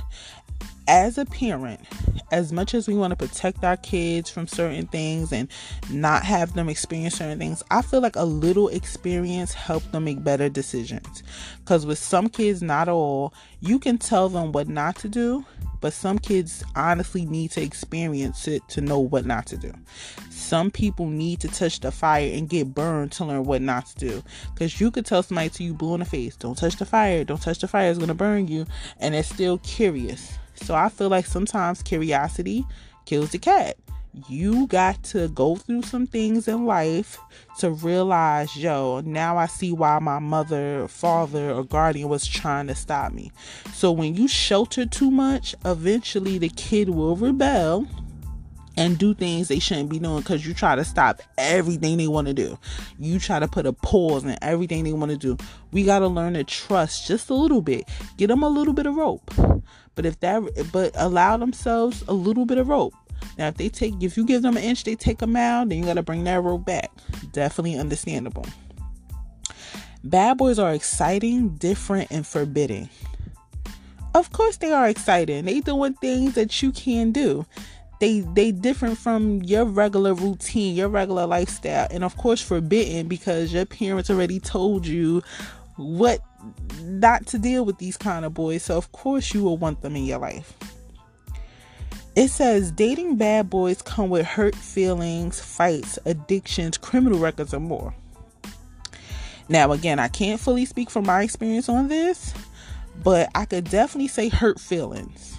As 0.92 1.20
a 1.20 1.26
parent, 1.26 1.82
as 2.32 2.52
much 2.52 2.74
as 2.74 2.88
we 2.88 2.96
want 2.96 3.12
to 3.12 3.16
protect 3.16 3.64
our 3.64 3.78
kids 3.78 4.28
from 4.28 4.48
certain 4.48 4.88
things 4.88 5.32
and 5.32 5.48
not 5.92 6.24
have 6.24 6.56
them 6.56 6.68
experience 6.68 7.14
certain 7.14 7.38
things, 7.38 7.62
I 7.70 7.84
feel 7.84 8.02
like 8.02 8.16
a 8.16 8.24
little 8.24 8.70
experience 8.70 9.54
helps 9.54 9.86
them 9.86 10.06
make 10.06 10.24
better 10.24 10.50
decisions. 10.50 11.22
Because 11.60 11.86
with 11.86 12.00
some 12.00 12.28
kids, 12.28 12.64
not 12.64 12.90
all, 12.90 13.36
you 13.60 13.78
can 13.78 14.00
tell 14.00 14.30
them 14.30 14.52
what 14.52 14.68
not 14.68 14.96
to 15.02 15.08
do, 15.08 15.46
but 15.80 15.94
some 15.94 16.18
kids 16.18 16.64
honestly 16.76 17.24
need 17.24 17.52
to 17.52 17.62
experience 17.62 18.48
it 18.48 18.68
to 18.70 18.82
know 18.82 18.98
what 18.98 19.28
not 19.28 19.46
to 19.46 19.58
do. 19.58 19.72
Some 20.32 20.72
people 20.72 21.06
need 21.06 21.40
to 21.42 21.50
touch 21.50 21.82
the 21.82 21.92
fire 21.92 22.32
and 22.34 22.50
get 22.50 22.74
burned 22.74 23.12
to 23.12 23.26
learn 23.26 23.46
what 23.46 23.62
not 23.62 23.86
to 23.90 24.08
do. 24.08 24.24
Because 24.56 24.82
you 24.82 24.90
could 24.90 25.06
tell 25.06 25.22
somebody 25.22 25.50
to 25.50 25.64
you 25.64 25.76
blue 25.76 25.94
in 25.94 26.00
the 26.00 26.06
face, 26.08 26.36
don't 26.36 26.58
touch 26.58 26.78
the 26.78 26.86
fire, 26.88 27.24
don't 27.24 27.40
touch 27.40 27.60
the 27.60 27.68
fire, 27.68 27.92
it's 27.92 28.00
going 28.00 28.08
to 28.08 28.16
burn 28.16 28.48
you, 28.48 28.66
and 29.00 29.14
they're 29.14 29.22
still 29.22 29.60
curious. 29.60 30.40
So 30.62 30.76
I 30.76 30.90
feel 30.90 31.10
like 31.10 31.26
sometimes 31.26 31.82
curiosity 31.82 32.66
kills 33.06 33.32
the 33.32 33.40
cat. 33.40 33.78
You 34.28 34.68
got 34.68 35.02
to 35.06 35.28
go 35.30 35.56
through 35.56 35.84
some 35.84 36.08
things 36.08 36.48
in 36.48 36.66
life 36.66 37.20
to 37.60 37.72
realize, 37.72 38.58
yo, 38.58 39.02
now 39.02 39.38
I 39.38 39.46
see 39.46 39.72
why 39.72 40.00
my 40.00 40.20
mother, 40.20 40.88
father, 40.88 41.52
or 41.52 41.64
guardian 41.64 42.10
was 42.10 42.26
trying 42.28 42.68
to 42.68 42.76
stop 42.76 43.14
me. 43.14 43.32
So 43.74 43.92
when 43.92 44.16
you 44.16 44.28
shelter 44.28 44.86
too 44.86 45.12
much, 45.12 45.56
eventually 45.64 46.38
the 46.38 46.50
kid 46.50 46.90
will 46.90 47.16
rebel 47.16 47.88
and 48.80 48.98
do 48.98 49.14
things 49.14 49.50
they 49.50 49.60
shouldn't 49.60 49.90
be 49.90 50.00
doing 50.00 50.20
because 50.20 50.48
you 50.48 50.54
try 50.54 50.74
to 50.74 50.86
stop 50.86 51.22
everything 51.38 51.98
they 51.98 52.08
want 52.08 52.28
to 52.28 52.34
do. 52.34 52.58
You 52.98 53.20
try 53.20 53.38
to 53.38 53.48
put 53.48 53.66
a 53.66 53.74
pause 53.74 54.24
in 54.24 54.38
everything 54.42 54.86
they 54.86 54.94
want 54.94 55.12
to 55.12 55.18
do. 55.18 55.38
We 55.74 55.84
got 55.84 56.00
to 56.00 56.08
learn 56.08 56.34
to 56.36 56.46
trust 56.46 57.06
just 57.06 57.30
a 57.30 57.34
little 57.34 57.62
bit. 57.62 57.90
Get 58.16 58.28
them 58.28 58.42
a 58.42 58.48
little 58.48 58.74
bit 58.74 58.86
of 58.86 58.96
rope. 58.96 59.32
But 59.96 60.06
if 60.06 60.18
that, 60.22 60.70
but 60.72 60.94
allow 60.96 61.36
themselves 61.36 62.06
a 62.08 62.14
little 62.14 62.46
bit 62.46 62.58
of 62.58 62.70
rope. 62.70 62.94
Now, 63.38 63.50
if 63.50 63.58
they 63.58 63.68
take, 63.68 64.02
if 64.02 64.16
you 64.16 64.26
give 64.26 64.44
them 64.44 64.56
an 64.56 64.64
inch, 64.64 64.86
they 64.86 64.96
take 64.96 65.22
a 65.22 65.28
mile, 65.28 65.66
then 65.66 65.78
you 65.78 65.84
got 65.84 65.96
to 65.96 66.04
bring 66.04 66.24
that 66.24 66.42
rope 66.42 66.66
back. 66.66 66.90
Definitely 67.34 67.78
understandable. 67.78 68.46
Bad 70.06 70.38
boys 70.38 70.58
are 70.58 70.74
exciting, 70.74 71.50
different, 71.56 72.10
and 72.12 72.26
forbidding. 72.26 72.88
Of 74.16 74.32
course, 74.32 74.56
they 74.56 74.72
are 74.72 74.88
exciting. 74.88 75.44
They 75.44 75.60
doing 75.60 75.96
things 75.96 76.36
that 76.36 76.62
you 76.64 76.72
can 76.72 77.12
do 77.12 77.46
they 78.00 78.22
they 78.22 78.52
different 78.52 78.98
from 78.98 79.42
your 79.44 79.66
regular 79.66 80.14
routine 80.14 80.76
your 80.76 80.90
regular 80.90 81.26
lifestyle. 81.26 81.88
And 81.92 82.04
of 82.04 82.16
course 82.18 82.42
forbidden 82.42 83.08
because 83.08 83.54
your 83.54 83.66
parents 83.66 84.10
already 84.10 84.40
told 84.40 84.88
you 84.88 85.22
what 85.76 86.20
not 86.84 87.26
to 87.28 87.38
deal 87.38 87.66
with 87.66 87.78
these 87.78 87.98
kind 87.98 88.26
of 88.26 88.34
boys. 88.34 88.64
So 88.64 88.78
of 88.78 88.92
course 88.92 89.34
you 89.34 89.44
will 89.44 89.58
want 89.58 89.82
them 89.82 89.96
in 89.96 90.06
your 90.06 90.20
life. 90.20 90.54
It 92.16 92.30
says 92.30 92.72
dating 92.72 93.18
bad 93.18 93.50
boys 93.50 93.82
come 93.82 94.10
with 94.10 94.26
hurt 94.26 94.56
feelings 94.56 95.40
fights 95.40 96.00
addictions 96.06 96.78
criminal 96.78 97.20
records 97.20 97.54
and 97.54 97.66
more. 97.66 97.94
Now 99.50 99.72
again 99.72 100.00
i 100.00 100.08
can't 100.08 100.40
fully 100.40 100.66
speak 100.66 100.90
from 100.90 101.06
my 101.06 101.24
experience 101.24 101.68
on 101.68 101.88
this 101.88 102.34
but 103.04 103.30
i 103.34 103.46
could 103.46 103.64
definitely 103.66 104.08
say 104.08 104.30
hurt 104.30 104.60
feelings 104.60 105.39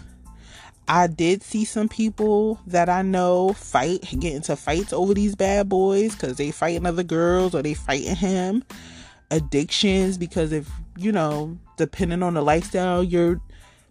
I 0.92 1.06
did 1.06 1.44
see 1.44 1.64
some 1.64 1.88
people 1.88 2.58
that 2.66 2.88
I 2.88 3.02
know 3.02 3.52
fight, 3.52 4.00
get 4.18 4.34
into 4.34 4.56
fights 4.56 4.92
over 4.92 5.14
these 5.14 5.36
bad 5.36 5.68
boys 5.68 6.16
because 6.16 6.36
they 6.36 6.50
fighting 6.50 6.84
other 6.84 7.04
girls 7.04 7.54
or 7.54 7.62
they 7.62 7.74
fighting 7.74 8.16
him. 8.16 8.64
Addictions 9.30 10.18
because 10.18 10.50
if 10.50 10.68
you 10.96 11.12
know, 11.12 11.56
depending 11.76 12.24
on 12.24 12.34
the 12.34 12.42
lifestyle 12.42 13.04
you're 13.04 13.40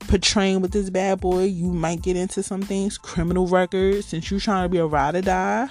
portraying 0.10 0.60
with 0.60 0.74
this 0.74 0.90
bad 0.90 1.22
boy, 1.22 1.46
you 1.46 1.68
might 1.72 2.02
get 2.02 2.18
into 2.18 2.44
some 2.44 2.62
things. 2.62 2.98
Criminal 2.98 3.48
records, 3.48 4.08
since 4.08 4.30
you're 4.30 4.42
trying 4.42 4.66
to 4.66 4.70
be 4.70 4.78
a 4.78 4.86
ride 4.86 5.16
or 5.16 5.22
die, 5.22 5.70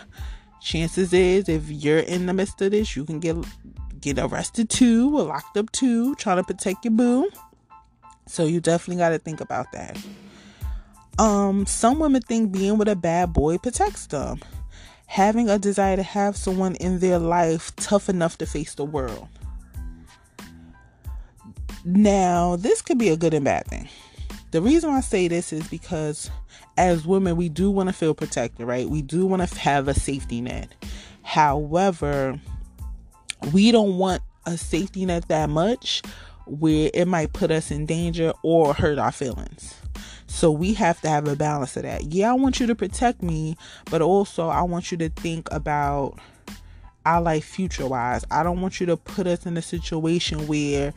chances 0.63 1.13
is 1.13 1.47
if 1.51 1.69
you're 1.69 1.99
in 1.99 2.25
the 2.25 2.33
midst 2.33 2.63
of 2.63 2.71
this, 2.71 2.97
you 2.97 3.05
can 3.05 3.21
get 3.21 3.37
get 4.01 4.19
arrested 4.19 4.71
too 4.71 5.15
or 5.15 5.25
locked 5.25 5.59
up 5.59 5.71
too, 5.73 6.15
trying 6.15 6.39
to 6.39 6.43
protect 6.43 6.87
your 6.87 6.93
boo. 6.93 7.29
So 8.27 8.47
you 8.47 8.63
definitely 8.63 9.03
got 9.03 9.11
to 9.11 9.19
think 9.19 9.43
about 9.43 9.71
that. 9.73 9.99
Um, 11.19 11.67
some 11.67 11.99
women 11.99 12.23
think 12.23 12.53
being 12.53 12.79
with 12.79 12.89
a 12.89 12.97
bad 12.97 13.33
boy 13.33 13.59
protects 13.59 14.07
them. 14.07 14.41
Having 15.07 15.49
a 15.49 15.59
desire 15.59 15.97
to 15.97 16.03
have 16.03 16.37
someone 16.37 16.77
in 16.77 17.01
their 17.01 17.19
life 17.19 17.75
tough 17.77 18.09
enough 18.09 18.39
to 18.39 18.47
face 18.47 18.75
the 18.75 18.85
world. 18.85 19.29
Now, 21.85 22.57
this 22.57 22.83
could 22.83 22.99
be 22.99 23.09
a 23.09 23.17
good 23.17 23.35
and 23.35 23.45
bad 23.45 23.67
thing. 23.67 23.89
The 24.51 24.63
reason 24.63 24.91
I 24.91 25.01
say 25.01 25.29
this 25.29 25.53
is 25.53 25.67
because 25.69 26.31
as 26.77 27.07
women, 27.07 27.37
we 27.37 27.49
do 27.49 27.71
want 27.71 27.89
to 27.89 27.93
feel 27.93 28.15
protected, 28.15 28.67
right? 28.67 28.89
We 28.89 29.03
do 29.03 29.27
want 29.27 29.47
to 29.47 29.59
have 29.59 29.89
a 29.89 29.95
safety 29.95 30.41
net. 30.41 30.73
However, 31.23 32.41
we 33.53 33.73
don't 33.73 33.99
want 33.99 34.23
a 34.47 34.57
safety 34.57 35.05
net 35.05 35.29
that 35.29 35.51
much 35.51 36.03
where 36.47 36.91
it 36.95 37.07
might 37.07 37.33
put 37.33 37.51
us 37.51 37.71
in 37.71 37.85
danger 37.85 38.33
or 38.43 38.73
hurt 38.75 38.99
our 38.99 39.13
feelings. 39.13 39.75
So 40.29 40.53
we 40.53 40.75
have 40.75 41.01
to 41.01 41.09
have 41.09 41.27
a 41.27 41.35
balance 41.35 41.77
of 41.77 41.83
that. 41.83 42.13
Yeah, 42.13 42.31
I 42.31 42.35
want 42.35 42.61
you 42.61 42.67
to 42.69 42.75
protect 42.75 43.23
me, 43.23 43.57
but 43.91 44.03
also 44.03 44.49
I 44.49 44.63
want 44.63 44.93
you 44.93 44.99
to 44.99 45.09
think 45.09 45.49
about 45.51 46.19
our 47.05 47.21
life 47.21 47.45
future 47.45 47.87
wise. 47.87 48.25
I 48.31 48.43
don't 48.43 48.61
want 48.61 48.79
you 48.79 48.87
to 48.87 48.97
put 48.97 49.27
us 49.27 49.47
in 49.47 49.57
a 49.57 49.63
situation 49.63 50.47
where 50.47 50.93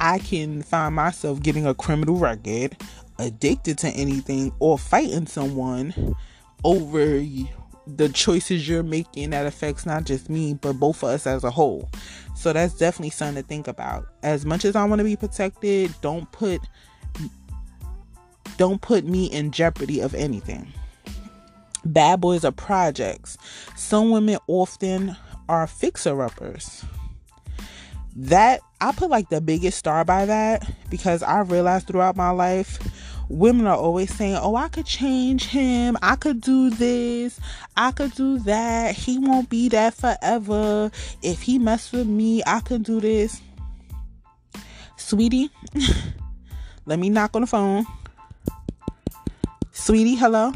I 0.00 0.20
can 0.20 0.62
find 0.62 0.94
myself 0.94 1.42
getting 1.42 1.66
a 1.66 1.74
criminal 1.74 2.16
record, 2.16 2.76
addicted 3.18 3.78
to 3.78 3.88
anything, 3.88 4.52
or 4.60 4.78
fighting 4.78 5.26
someone 5.26 6.14
over 6.64 7.22
the 7.86 8.08
choices 8.10 8.68
you're 8.68 8.82
making 8.82 9.30
that 9.30 9.46
affects 9.46 9.86
not 9.86 10.04
just 10.04 10.30
me, 10.30 10.54
but 10.54 10.74
both 10.74 11.02
of 11.02 11.10
us 11.10 11.26
as 11.26 11.42
a 11.42 11.50
whole. 11.50 11.90
So 12.36 12.52
that's 12.52 12.74
definitely 12.74 13.10
something 13.10 13.42
to 13.42 13.48
think 13.48 13.66
about. 13.66 14.06
As 14.22 14.46
much 14.46 14.64
as 14.64 14.76
I 14.76 14.84
want 14.84 15.00
to 15.00 15.04
be 15.04 15.16
protected, 15.16 15.92
don't 16.00 16.30
put 16.30 16.60
don't 18.56 18.80
put 18.80 19.04
me 19.04 19.26
in 19.26 19.50
jeopardy 19.50 20.00
of 20.00 20.14
anything. 20.14 20.72
Bad 21.84 22.20
boys 22.20 22.44
are 22.44 22.52
projects. 22.52 23.38
Some 23.76 24.10
women 24.10 24.38
often 24.46 25.16
are 25.48 25.66
fixer 25.66 26.22
uppers. 26.22 26.84
That 28.16 28.60
I 28.80 28.92
put 28.92 29.10
like 29.10 29.28
the 29.28 29.40
biggest 29.40 29.78
star 29.78 30.04
by 30.04 30.26
that 30.26 30.68
because 30.90 31.22
I 31.22 31.40
realized 31.40 31.86
throughout 31.86 32.16
my 32.16 32.30
life 32.30 32.78
women 33.28 33.66
are 33.66 33.76
always 33.76 34.14
saying, 34.14 34.36
Oh, 34.36 34.56
I 34.56 34.68
could 34.68 34.86
change 34.86 35.46
him. 35.46 35.96
I 36.02 36.16
could 36.16 36.40
do 36.40 36.70
this. 36.70 37.38
I 37.76 37.92
could 37.92 38.12
do 38.14 38.38
that. 38.40 38.94
He 38.94 39.18
won't 39.18 39.48
be 39.48 39.68
that 39.70 39.94
forever. 39.94 40.90
If 41.22 41.42
he 41.42 41.58
mess 41.58 41.92
with 41.92 42.06
me, 42.06 42.42
I 42.46 42.60
can 42.60 42.82
do 42.82 43.00
this. 43.00 43.40
Sweetie, 44.96 45.50
let 46.86 46.98
me 46.98 47.08
knock 47.08 47.34
on 47.34 47.42
the 47.42 47.46
phone. 47.46 47.86
Sweetie, 49.78 50.16
hello. 50.16 50.52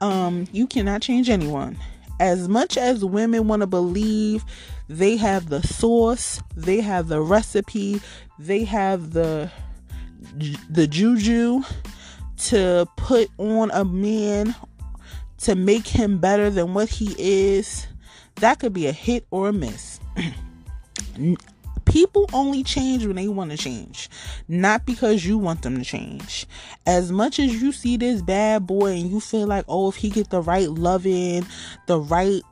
Um, 0.00 0.48
you 0.52 0.66
cannot 0.66 1.00
change 1.02 1.30
anyone. 1.30 1.76
As 2.18 2.48
much 2.48 2.76
as 2.76 3.04
women 3.04 3.46
want 3.46 3.60
to 3.60 3.68
believe 3.68 4.42
they 4.88 5.16
have 5.16 5.48
the 5.48 5.62
source, 5.62 6.40
they 6.56 6.80
have 6.80 7.06
the 7.06 7.20
recipe, 7.20 8.00
they 8.36 8.64
have 8.64 9.12
the 9.12 9.50
the 10.70 10.86
juju 10.86 11.62
to 12.38 12.88
put 12.96 13.28
on 13.38 13.70
a 13.72 13.84
man 13.84 14.56
to 15.38 15.54
make 15.54 15.86
him 15.86 16.18
better 16.18 16.48
than 16.50 16.74
what 16.74 16.88
he 16.88 17.14
is, 17.18 17.86
that 18.36 18.60
could 18.60 18.72
be 18.72 18.86
a 18.86 18.92
hit 18.92 19.26
or 19.30 19.48
a 19.48 19.52
miss. 19.52 20.00
People 21.84 22.28
only 22.32 22.62
change 22.62 23.04
when 23.06 23.16
they 23.16 23.28
want 23.28 23.50
to 23.50 23.56
change, 23.56 24.08
not 24.48 24.86
because 24.86 25.24
you 25.24 25.38
want 25.38 25.62
them 25.62 25.78
to 25.78 25.84
change. 25.84 26.46
As 26.86 27.12
much 27.12 27.38
as 27.38 27.60
you 27.60 27.72
see 27.72 27.96
this 27.96 28.22
bad 28.22 28.66
boy 28.66 28.92
and 28.92 29.10
you 29.10 29.20
feel 29.20 29.46
like, 29.46 29.64
oh, 29.68 29.88
if 29.88 29.96
he 29.96 30.10
get 30.10 30.30
the 30.30 30.40
right 30.40 30.68
loving, 30.68 31.46
the 31.86 32.00
right 32.00 32.42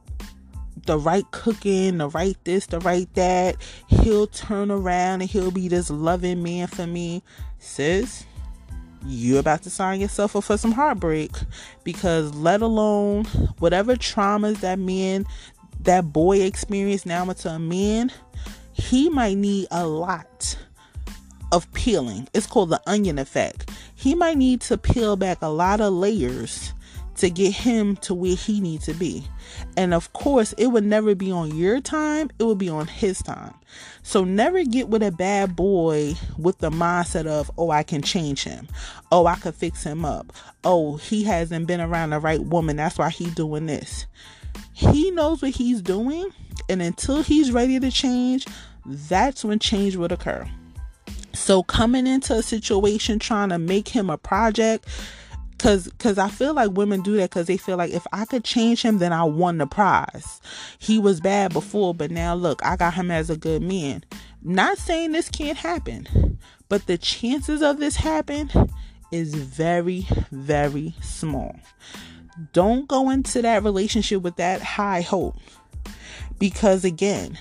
the 0.86 0.98
right 0.98 1.30
cooking, 1.30 1.98
the 1.98 2.08
right 2.08 2.36
this, 2.44 2.66
the 2.66 2.80
right 2.80 3.12
that, 3.14 3.56
he'll 3.88 4.26
turn 4.26 4.70
around 4.70 5.20
and 5.20 5.30
he'll 5.30 5.50
be 5.50 5.68
this 5.68 5.90
loving 5.90 6.42
man 6.42 6.66
for 6.66 6.86
me. 6.86 7.22
Sis, 7.58 8.24
you 9.06 9.38
about 9.38 9.62
to 9.62 9.70
sign 9.70 10.00
yourself 10.00 10.36
up 10.36 10.44
for 10.44 10.56
some 10.56 10.72
heartbreak 10.72 11.32
because 11.84 12.34
let 12.34 12.62
alone 12.62 13.24
whatever 13.58 13.96
traumas 13.96 14.60
that 14.60 14.78
man 14.78 15.26
that 15.80 16.12
boy 16.12 16.40
experienced 16.40 17.06
now 17.06 17.28
into 17.28 17.48
a 17.48 17.58
man 17.58 18.12
he 18.80 19.08
might 19.08 19.36
need 19.36 19.66
a 19.70 19.86
lot 19.86 20.56
of 21.52 21.70
peeling 21.72 22.28
it's 22.34 22.46
called 22.46 22.70
the 22.70 22.80
onion 22.86 23.18
effect 23.18 23.70
he 23.94 24.14
might 24.14 24.36
need 24.36 24.60
to 24.60 24.78
peel 24.78 25.16
back 25.16 25.38
a 25.42 25.48
lot 25.48 25.80
of 25.80 25.92
layers 25.92 26.72
to 27.20 27.28
get 27.28 27.52
him 27.52 27.96
to 27.96 28.14
where 28.14 28.34
he 28.34 28.60
needs 28.60 28.86
to 28.86 28.94
be. 28.94 29.22
And 29.76 29.92
of 29.92 30.12
course, 30.14 30.54
it 30.54 30.68
would 30.68 30.84
never 30.84 31.14
be 31.14 31.30
on 31.30 31.54
your 31.54 31.80
time, 31.80 32.30
it 32.38 32.44
would 32.44 32.58
be 32.58 32.70
on 32.70 32.86
his 32.86 33.22
time. 33.22 33.54
So 34.02 34.24
never 34.24 34.64
get 34.64 34.88
with 34.88 35.02
a 35.02 35.12
bad 35.12 35.54
boy 35.54 36.14
with 36.38 36.58
the 36.58 36.70
mindset 36.70 37.26
of, 37.26 37.50
oh, 37.58 37.70
I 37.70 37.82
can 37.82 38.00
change 38.00 38.44
him. 38.44 38.68
Oh, 39.12 39.26
I 39.26 39.34
could 39.34 39.54
fix 39.54 39.82
him 39.82 40.04
up. 40.04 40.32
Oh, 40.64 40.96
he 40.96 41.24
hasn't 41.24 41.66
been 41.66 41.80
around 41.80 42.10
the 42.10 42.20
right 42.20 42.40
woman. 42.40 42.76
That's 42.76 42.96
why 42.96 43.10
he's 43.10 43.34
doing 43.34 43.66
this. 43.66 44.06
He 44.72 45.10
knows 45.10 45.42
what 45.42 45.50
he's 45.50 45.82
doing. 45.82 46.30
And 46.70 46.80
until 46.80 47.22
he's 47.22 47.52
ready 47.52 47.78
to 47.80 47.90
change, 47.90 48.46
that's 48.84 49.44
when 49.44 49.58
change 49.58 49.96
would 49.96 50.12
occur. 50.12 50.48
So 51.32 51.62
coming 51.62 52.06
into 52.06 52.34
a 52.34 52.42
situation 52.42 53.18
trying 53.18 53.50
to 53.50 53.58
make 53.58 53.88
him 53.88 54.10
a 54.10 54.18
project 54.18 54.86
Cause, 55.60 55.92
cause 55.98 56.16
I 56.16 56.30
feel 56.30 56.54
like 56.54 56.70
women 56.70 57.02
do 57.02 57.18
that 57.18 57.28
because 57.28 57.46
they 57.46 57.58
feel 57.58 57.76
like 57.76 57.92
if 57.92 58.06
I 58.14 58.24
could 58.24 58.44
change 58.44 58.80
him, 58.80 58.96
then 58.96 59.12
I 59.12 59.24
won 59.24 59.58
the 59.58 59.66
prize. 59.66 60.40
He 60.78 60.98
was 60.98 61.20
bad 61.20 61.52
before, 61.52 61.94
but 61.94 62.10
now 62.10 62.34
look, 62.34 62.64
I 62.64 62.76
got 62.76 62.94
him 62.94 63.10
as 63.10 63.28
a 63.28 63.36
good 63.36 63.60
man. 63.60 64.02
Not 64.42 64.78
saying 64.78 65.12
this 65.12 65.28
can't 65.28 65.58
happen, 65.58 66.38
but 66.70 66.86
the 66.86 66.96
chances 66.96 67.60
of 67.60 67.78
this 67.78 67.96
happen 67.96 68.50
is 69.12 69.34
very, 69.34 70.06
very 70.32 70.94
small. 71.02 71.54
Don't 72.54 72.88
go 72.88 73.10
into 73.10 73.42
that 73.42 73.62
relationship 73.62 74.22
with 74.22 74.36
that 74.36 74.62
high 74.62 75.02
hope. 75.02 75.36
Because 76.38 76.86
again, 76.86 77.36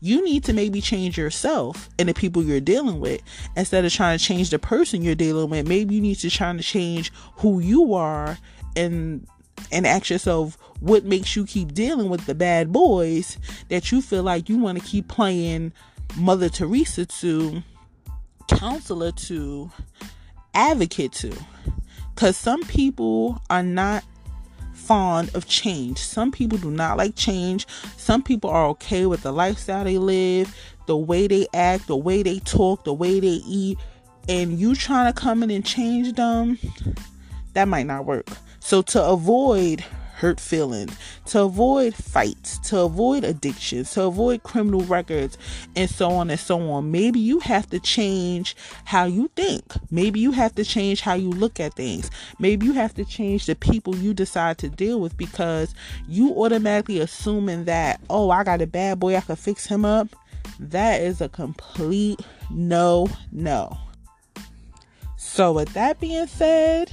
you 0.00 0.24
need 0.24 0.44
to 0.44 0.52
maybe 0.52 0.80
change 0.80 1.18
yourself 1.18 1.88
and 1.98 2.08
the 2.08 2.14
people 2.14 2.42
you're 2.42 2.60
dealing 2.60 3.00
with 3.00 3.20
instead 3.56 3.84
of 3.84 3.92
trying 3.92 4.18
to 4.18 4.24
change 4.24 4.50
the 4.50 4.58
person 4.58 5.02
you're 5.02 5.14
dealing 5.14 5.50
with. 5.50 5.66
Maybe 5.66 5.96
you 5.96 6.00
need 6.00 6.16
to 6.16 6.30
try 6.30 6.56
to 6.56 6.62
change 6.62 7.12
who 7.36 7.60
you 7.60 7.94
are 7.94 8.38
and 8.76 9.26
and 9.72 9.86
ask 9.86 10.08
yourself 10.08 10.56
what 10.80 11.04
makes 11.04 11.34
you 11.34 11.44
keep 11.44 11.74
dealing 11.74 12.08
with 12.08 12.26
the 12.26 12.34
bad 12.34 12.72
boys 12.72 13.38
that 13.68 13.90
you 13.90 14.00
feel 14.00 14.22
like 14.22 14.48
you 14.48 14.56
want 14.58 14.78
to 14.78 14.84
keep 14.84 15.08
playing 15.08 15.72
Mother 16.16 16.48
Teresa 16.48 17.04
to, 17.06 17.62
counselor 18.48 19.10
to, 19.12 19.70
advocate 20.54 21.12
to. 21.12 21.32
Because 22.14 22.36
some 22.36 22.62
people 22.64 23.40
are 23.50 23.62
not 23.62 24.04
fond 24.88 25.30
of 25.34 25.46
change. 25.46 25.98
Some 25.98 26.32
people 26.32 26.56
do 26.56 26.70
not 26.70 26.96
like 26.96 27.14
change. 27.14 27.66
Some 27.98 28.22
people 28.22 28.48
are 28.48 28.66
okay 28.68 29.04
with 29.04 29.22
the 29.22 29.32
lifestyle 29.32 29.84
they 29.84 29.98
live, 29.98 30.56
the 30.86 30.96
way 30.96 31.26
they 31.26 31.46
act, 31.52 31.88
the 31.88 31.96
way 31.96 32.22
they 32.22 32.38
talk, 32.38 32.84
the 32.84 32.94
way 32.94 33.20
they 33.20 33.40
eat. 33.46 33.78
And 34.30 34.58
you 34.58 34.74
trying 34.74 35.12
to 35.12 35.20
come 35.20 35.42
in 35.42 35.50
and 35.50 35.64
change 35.64 36.14
them, 36.14 36.58
that 37.52 37.68
might 37.68 37.86
not 37.86 38.06
work. 38.06 38.28
So 38.60 38.80
to 38.80 39.04
avoid 39.04 39.84
hurt 40.18 40.40
feelings, 40.40 40.96
to 41.26 41.42
avoid 41.42 41.94
fights, 41.94 42.58
to 42.58 42.80
avoid 42.80 43.22
addictions, 43.22 43.92
to 43.92 44.02
avoid 44.02 44.42
criminal 44.42 44.80
records, 44.82 45.38
and 45.76 45.88
so 45.88 46.10
on 46.10 46.28
and 46.28 46.40
so 46.40 46.60
on. 46.70 46.90
Maybe 46.90 47.20
you 47.20 47.38
have 47.38 47.70
to 47.70 47.78
change 47.78 48.56
how 48.84 49.04
you 49.04 49.30
think. 49.36 49.64
Maybe 49.92 50.18
you 50.18 50.32
have 50.32 50.54
to 50.56 50.64
change 50.64 51.00
how 51.00 51.14
you 51.14 51.30
look 51.30 51.60
at 51.60 51.74
things. 51.74 52.10
Maybe 52.40 52.66
you 52.66 52.72
have 52.72 52.94
to 52.94 53.04
change 53.04 53.46
the 53.46 53.54
people 53.54 53.94
you 53.96 54.12
decide 54.12 54.58
to 54.58 54.68
deal 54.68 55.00
with 55.00 55.16
because 55.16 55.72
you 56.08 56.34
automatically 56.34 56.98
assuming 56.98 57.64
that, 57.66 58.00
oh, 58.10 58.30
I 58.30 58.42
got 58.42 58.60
a 58.60 58.66
bad 58.66 58.98
boy, 58.98 59.16
I 59.16 59.20
could 59.20 59.38
fix 59.38 59.66
him 59.66 59.84
up. 59.84 60.08
That 60.58 61.00
is 61.00 61.20
a 61.20 61.28
complete 61.28 62.20
no, 62.50 63.08
no. 63.30 63.78
So, 65.16 65.52
with 65.52 65.72
that 65.74 66.00
being 66.00 66.26
said, 66.26 66.90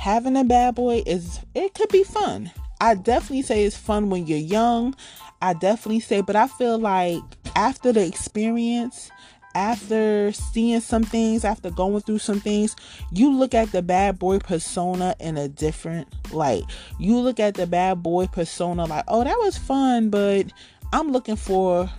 having 0.00 0.34
a 0.34 0.42
bad 0.42 0.74
boy 0.74 1.02
is 1.04 1.40
it 1.54 1.74
could 1.74 1.90
be 1.90 2.02
fun. 2.02 2.50
I 2.80 2.94
definitely 2.94 3.42
say 3.42 3.64
it's 3.66 3.76
fun 3.76 4.08
when 4.08 4.26
you're 4.26 4.38
young. 4.38 4.96
I 5.42 5.52
definitely 5.52 6.00
say, 6.00 6.22
but 6.22 6.36
I 6.36 6.46
feel 6.46 6.78
like 6.78 7.20
after 7.54 7.92
the 7.92 8.06
experience, 8.06 9.10
after 9.54 10.32
seeing 10.32 10.80
some 10.80 11.04
things, 11.04 11.44
after 11.44 11.70
going 11.70 12.00
through 12.00 12.20
some 12.20 12.40
things, 12.40 12.76
you 13.12 13.30
look 13.30 13.52
at 13.52 13.72
the 13.72 13.82
bad 13.82 14.18
boy 14.18 14.38
persona 14.38 15.14
in 15.20 15.36
a 15.36 15.48
different 15.48 16.08
light. 16.32 16.64
You 16.98 17.18
look 17.18 17.38
at 17.38 17.56
the 17.56 17.66
bad 17.66 18.02
boy 18.02 18.26
persona 18.26 18.86
like, 18.86 19.04
oh, 19.06 19.22
that 19.22 19.36
was 19.36 19.58
fun, 19.58 20.08
but 20.08 20.46
I'm 20.94 21.12
looking 21.12 21.36
for 21.36 21.90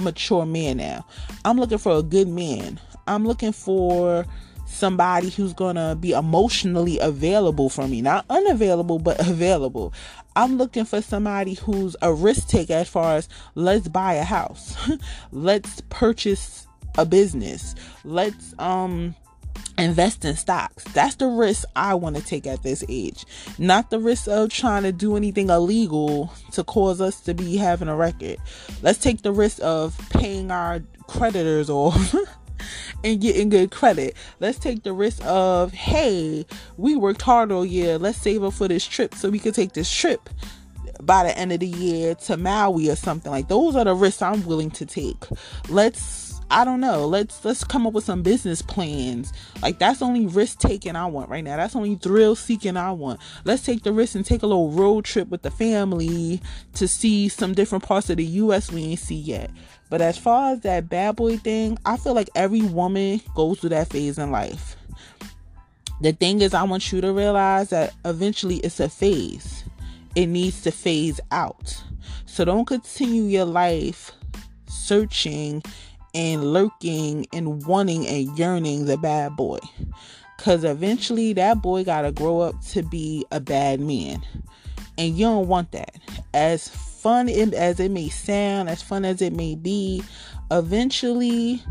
mature 0.00 0.44
man 0.44 0.78
now. 0.78 1.06
I'm 1.44 1.56
looking 1.56 1.78
for 1.78 1.96
a 1.96 2.02
good 2.02 2.26
man. 2.26 2.80
I'm 3.06 3.24
looking 3.24 3.52
for 3.52 4.26
somebody 4.82 5.30
who's 5.30 5.52
gonna 5.52 5.94
be 5.94 6.10
emotionally 6.10 6.98
available 6.98 7.68
for 7.68 7.86
me. 7.86 8.02
Not 8.02 8.24
unavailable 8.28 8.98
but 8.98 9.20
available. 9.28 9.94
I'm 10.34 10.58
looking 10.58 10.84
for 10.84 11.00
somebody 11.00 11.54
who's 11.54 11.94
a 12.02 12.12
risk 12.12 12.48
taker 12.48 12.72
as 12.72 12.88
far 12.88 13.14
as 13.14 13.28
let's 13.54 13.86
buy 13.86 14.14
a 14.14 14.24
house. 14.24 14.76
Let's 15.30 15.82
purchase 15.82 16.66
a 16.98 17.06
business. 17.06 17.76
Let's 18.02 18.56
um 18.58 19.14
invest 19.78 20.24
in 20.24 20.34
stocks. 20.34 20.82
That's 20.94 21.14
the 21.14 21.28
risk 21.28 21.64
i 21.76 21.94
want 21.94 22.16
to 22.16 22.22
take 22.22 22.48
at 22.48 22.64
this 22.64 22.82
age. 22.88 23.24
Not 23.58 23.90
the 23.90 24.00
risk 24.00 24.26
of 24.26 24.48
trying 24.50 24.82
to 24.82 24.90
do 24.90 25.16
anything 25.16 25.48
illegal 25.48 26.32
to 26.52 26.64
cause 26.64 27.00
us 27.00 27.20
to 27.20 27.34
be 27.34 27.56
having 27.56 27.86
a 27.86 27.94
record. 27.94 28.38
Let's 28.82 28.98
take 28.98 29.22
the 29.22 29.32
risk 29.32 29.60
of 29.62 29.96
paying 30.10 30.50
our 30.50 30.82
creditors 31.06 31.70
off 31.82 32.16
and 33.04 33.20
getting 33.20 33.48
good 33.48 33.70
credit. 33.70 34.16
Let's 34.40 34.58
take 34.58 34.82
the 34.82 34.92
risk 34.92 35.22
of, 35.24 35.72
hey, 35.72 36.46
we 36.76 36.96
worked 36.96 37.22
hard 37.22 37.52
all 37.52 37.66
year. 37.66 37.98
Let's 37.98 38.18
save 38.18 38.44
up 38.44 38.54
for 38.54 38.68
this 38.68 38.86
trip 38.86 39.14
so 39.14 39.30
we 39.30 39.38
can 39.38 39.52
take 39.52 39.72
this 39.72 39.92
trip 39.92 40.28
by 41.02 41.24
the 41.24 41.36
end 41.36 41.52
of 41.52 41.60
the 41.60 41.66
year 41.66 42.14
to 42.14 42.36
Maui 42.36 42.88
or 42.88 42.96
something. 42.96 43.30
Like 43.30 43.48
those 43.48 43.76
are 43.76 43.84
the 43.84 43.94
risks 43.94 44.22
I'm 44.22 44.44
willing 44.46 44.70
to 44.72 44.86
take. 44.86 45.24
Let's 45.68 46.31
I 46.52 46.66
don't 46.66 46.80
know. 46.80 47.06
Let's 47.06 47.42
let's 47.46 47.64
come 47.64 47.86
up 47.86 47.94
with 47.94 48.04
some 48.04 48.22
business 48.22 48.60
plans. 48.60 49.32
Like 49.62 49.78
that's 49.78 50.02
only 50.02 50.26
risk 50.26 50.58
taking 50.58 50.96
I 50.96 51.06
want 51.06 51.30
right 51.30 51.42
now. 51.42 51.56
That's 51.56 51.74
only 51.74 51.94
thrill 51.94 52.36
seeking 52.36 52.76
I 52.76 52.92
want. 52.92 53.20
Let's 53.44 53.64
take 53.64 53.84
the 53.84 53.92
risk 53.92 54.14
and 54.16 54.24
take 54.24 54.42
a 54.42 54.46
little 54.46 54.70
road 54.70 55.06
trip 55.06 55.28
with 55.28 55.40
the 55.40 55.50
family 55.50 56.42
to 56.74 56.86
see 56.86 57.30
some 57.30 57.54
different 57.54 57.84
parts 57.84 58.10
of 58.10 58.18
the 58.18 58.24
US 58.24 58.70
we 58.70 58.84
ain't 58.84 59.00
see 59.00 59.14
yet. 59.14 59.50
But 59.88 60.02
as 60.02 60.18
far 60.18 60.52
as 60.52 60.60
that 60.60 60.90
bad 60.90 61.16
boy 61.16 61.38
thing, 61.38 61.78
I 61.86 61.96
feel 61.96 62.12
like 62.12 62.28
every 62.34 62.60
woman 62.60 63.22
goes 63.34 63.60
through 63.60 63.70
that 63.70 63.88
phase 63.88 64.18
in 64.18 64.30
life. 64.30 64.76
The 66.02 66.12
thing 66.12 66.42
is, 66.42 66.52
I 66.52 66.64
want 66.64 66.92
you 66.92 67.00
to 67.00 67.14
realize 67.14 67.70
that 67.70 67.94
eventually 68.04 68.56
it's 68.56 68.78
a 68.78 68.90
phase. 68.90 69.64
It 70.14 70.26
needs 70.26 70.60
to 70.62 70.70
phase 70.70 71.18
out. 71.30 71.82
So 72.26 72.44
don't 72.44 72.66
continue 72.66 73.22
your 73.22 73.46
life 73.46 74.12
searching 74.66 75.62
and 76.14 76.52
lurking 76.52 77.26
and 77.32 77.64
wanting 77.64 78.06
and 78.06 78.38
yearning 78.38 78.86
the 78.86 78.96
bad 78.96 79.36
boy. 79.36 79.58
Because 80.36 80.64
eventually 80.64 81.32
that 81.34 81.62
boy 81.62 81.84
got 81.84 82.02
to 82.02 82.12
grow 82.12 82.40
up 82.40 82.60
to 82.68 82.82
be 82.82 83.24
a 83.30 83.40
bad 83.40 83.80
man. 83.80 84.22
And 84.98 85.16
you 85.16 85.26
don't 85.26 85.48
want 85.48 85.72
that. 85.72 85.96
As 86.34 86.68
fun 86.68 87.28
as 87.28 87.80
it 87.80 87.90
may 87.90 88.08
sound, 88.08 88.68
as 88.68 88.82
fun 88.82 89.04
as 89.04 89.22
it 89.22 89.32
may 89.32 89.54
be, 89.54 90.02
eventually 90.50 91.62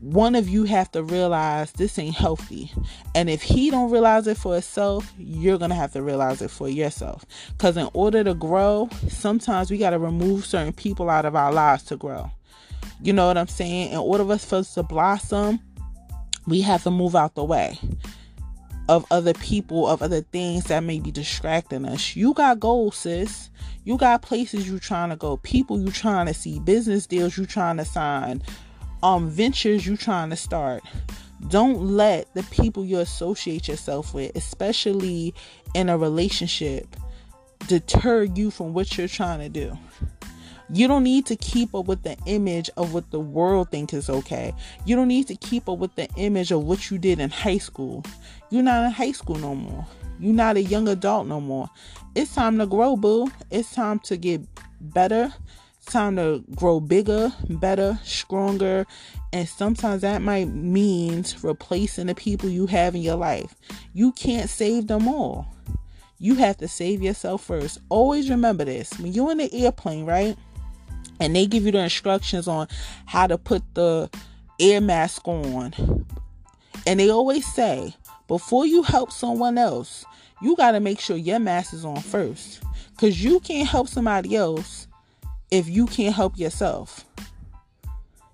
one 0.00 0.34
of 0.34 0.48
you 0.48 0.64
have 0.64 0.90
to 0.90 1.02
realize 1.02 1.70
this 1.72 1.98
ain't 1.98 2.16
healthy 2.16 2.72
and 3.14 3.28
if 3.28 3.42
he 3.42 3.70
don't 3.70 3.90
realize 3.90 4.26
it 4.26 4.36
for 4.36 4.54
himself 4.54 5.12
you're 5.18 5.58
gonna 5.58 5.74
have 5.74 5.92
to 5.92 6.02
realize 6.02 6.40
it 6.42 6.50
for 6.50 6.68
yourself 6.68 7.24
because 7.52 7.76
in 7.76 7.88
order 7.92 8.24
to 8.24 8.34
grow 8.34 8.88
sometimes 9.08 9.70
we 9.70 9.78
got 9.78 9.90
to 9.90 9.98
remove 9.98 10.46
certain 10.46 10.72
people 10.72 11.10
out 11.10 11.26
of 11.26 11.36
our 11.36 11.52
lives 11.52 11.82
to 11.82 11.96
grow 11.96 12.30
you 13.02 13.12
know 13.12 13.26
what 13.26 13.38
i'm 13.38 13.48
saying? 13.48 13.92
In 13.92 13.98
order 13.98 14.24
for 14.38 14.56
us 14.56 14.74
to 14.74 14.82
blossom 14.82 15.60
we 16.46 16.60
have 16.62 16.82
to 16.82 16.90
move 16.90 17.14
out 17.14 17.34
the 17.34 17.44
way 17.44 17.78
of 18.88 19.06
other 19.10 19.34
people 19.34 19.86
of 19.86 20.02
other 20.02 20.20
things 20.20 20.64
that 20.64 20.82
may 20.82 20.98
be 20.98 21.12
distracting 21.12 21.84
us. 21.84 22.16
You 22.16 22.34
got 22.34 22.58
goals 22.58 22.96
sis. 22.96 23.48
You 23.84 23.96
got 23.96 24.22
places 24.22 24.68
you 24.68 24.80
trying 24.80 25.10
to 25.10 25.16
go 25.16 25.36
people 25.38 25.80
you 25.80 25.90
trying 25.92 26.26
to 26.26 26.34
see 26.34 26.58
business 26.58 27.06
deals 27.06 27.38
you 27.38 27.46
trying 27.46 27.76
to 27.76 27.84
sign 27.84 28.42
um 29.02 29.30
ventures 29.30 29.86
you 29.86 29.96
trying 29.96 30.30
to 30.30 30.36
start. 30.36 30.82
Don't 31.48 31.80
let 31.80 32.34
the 32.34 32.42
people 32.44 32.84
you 32.84 32.98
associate 32.98 33.68
yourself 33.68 34.12
with 34.12 34.34
especially 34.36 35.34
in 35.74 35.88
a 35.88 35.96
relationship 35.96 36.96
deter 37.68 38.24
you 38.24 38.50
from 38.50 38.72
what 38.72 38.98
you're 38.98 39.08
trying 39.08 39.38
to 39.38 39.48
do 39.48 39.78
you 40.72 40.86
don't 40.86 41.02
need 41.04 41.26
to 41.26 41.36
keep 41.36 41.74
up 41.74 41.86
with 41.86 42.02
the 42.02 42.16
image 42.26 42.70
of 42.76 42.94
what 42.94 43.10
the 43.10 43.20
world 43.20 43.70
thinks 43.70 43.92
is 43.92 44.08
okay. 44.08 44.54
You 44.84 44.96
don't 44.96 45.08
need 45.08 45.26
to 45.28 45.34
keep 45.36 45.68
up 45.68 45.78
with 45.78 45.94
the 45.96 46.08
image 46.16 46.52
of 46.52 46.62
what 46.64 46.90
you 46.90 46.98
did 46.98 47.18
in 47.18 47.30
high 47.30 47.58
school. 47.58 48.04
You're 48.50 48.62
not 48.62 48.84
in 48.84 48.90
high 48.92 49.12
school 49.12 49.36
no 49.36 49.54
more. 49.54 49.86
You're 50.20 50.34
not 50.34 50.56
a 50.56 50.62
young 50.62 50.86
adult 50.88 51.26
no 51.26 51.40
more. 51.40 51.68
It's 52.14 52.34
time 52.34 52.58
to 52.58 52.66
grow, 52.66 52.96
boo. 52.96 53.30
It's 53.50 53.72
time 53.72 53.98
to 54.00 54.16
get 54.16 54.42
better 54.80 55.32
It's 55.78 55.92
time 55.92 56.16
to 56.16 56.44
grow 56.54 56.78
bigger, 56.78 57.32
better, 57.48 57.98
stronger, 58.04 58.86
and 59.32 59.48
sometimes 59.48 60.02
that 60.02 60.20
might 60.20 60.48
mean 60.48 61.24
replacing 61.42 62.06
the 62.06 62.14
people 62.14 62.50
you 62.50 62.66
have 62.66 62.94
in 62.94 63.00
your 63.00 63.16
life. 63.16 63.54
You 63.94 64.12
can't 64.12 64.50
save 64.50 64.88
them 64.88 65.08
all. 65.08 65.46
You 66.18 66.34
have 66.34 66.58
to 66.58 66.68
save 66.68 67.02
yourself 67.02 67.42
first. 67.42 67.78
Always 67.88 68.28
remember 68.28 68.66
this. 68.66 68.92
When 68.98 69.12
you're 69.12 69.30
in 69.30 69.38
the 69.38 69.52
airplane, 69.54 70.04
right? 70.04 70.36
And 71.20 71.36
they 71.36 71.46
give 71.46 71.64
you 71.64 71.72
the 71.72 71.78
instructions 71.78 72.48
on 72.48 72.66
how 73.06 73.26
to 73.26 73.38
put 73.38 73.62
the 73.74 74.10
air 74.58 74.80
mask 74.80 75.28
on. 75.28 76.06
And 76.86 76.98
they 76.98 77.10
always 77.10 77.46
say, 77.52 77.94
before 78.26 78.66
you 78.66 78.82
help 78.82 79.12
someone 79.12 79.58
else, 79.58 80.04
you 80.40 80.56
got 80.56 80.72
to 80.72 80.80
make 80.80 80.98
sure 80.98 81.16
your 81.16 81.38
mask 81.38 81.74
is 81.74 81.84
on 81.84 82.00
first. 82.00 82.62
Because 82.92 83.22
you 83.22 83.40
can't 83.40 83.68
help 83.68 83.88
somebody 83.88 84.34
else 84.34 84.86
if 85.50 85.68
you 85.68 85.86
can't 85.86 86.14
help 86.14 86.38
yourself. 86.38 87.04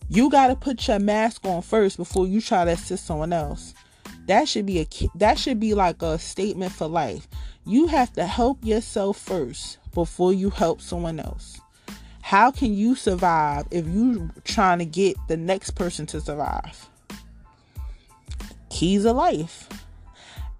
You 0.09 0.31
got 0.31 0.49
to 0.49 0.57
put 0.57 0.87
your 0.87 1.01
mask 1.01 1.44
on 1.44 1.62
first 1.62 1.96
before 1.96 2.27
you 2.27 2.40
try 2.40 2.64
to 2.64 2.72
assist 2.72 3.07
someone 3.07 3.33
else. 3.33 3.75
That 4.27 4.49
should 4.49 4.66
be 4.66 4.81
a 4.81 4.87
that 5.16 5.38
should 5.38 5.61
be 5.61 5.75
like 5.75 6.03
a 6.03 6.18
statement 6.18 6.72
for 6.72 6.87
life. 6.87 7.29
You 7.64 7.87
have 7.88 8.12
to 8.14 8.27
help 8.27 8.64
yourself 8.64 9.18
first 9.18 9.79
before 9.94 10.33
you 10.33 10.51
help 10.51 10.81
someone 10.81 11.18
else. 11.18 11.61
How 12.26 12.50
can 12.50 12.74
you 12.74 12.96
survive 12.96 13.66
if 13.70 13.86
you 13.86 14.32
trying 14.42 14.80
to 14.80 14.84
get 14.84 15.16
the 15.28 15.36
next 15.36 15.76
person 15.76 16.06
to 16.06 16.20
survive? 16.20 16.88
Keys 18.68 19.04
of 19.04 19.14
life. 19.14 19.68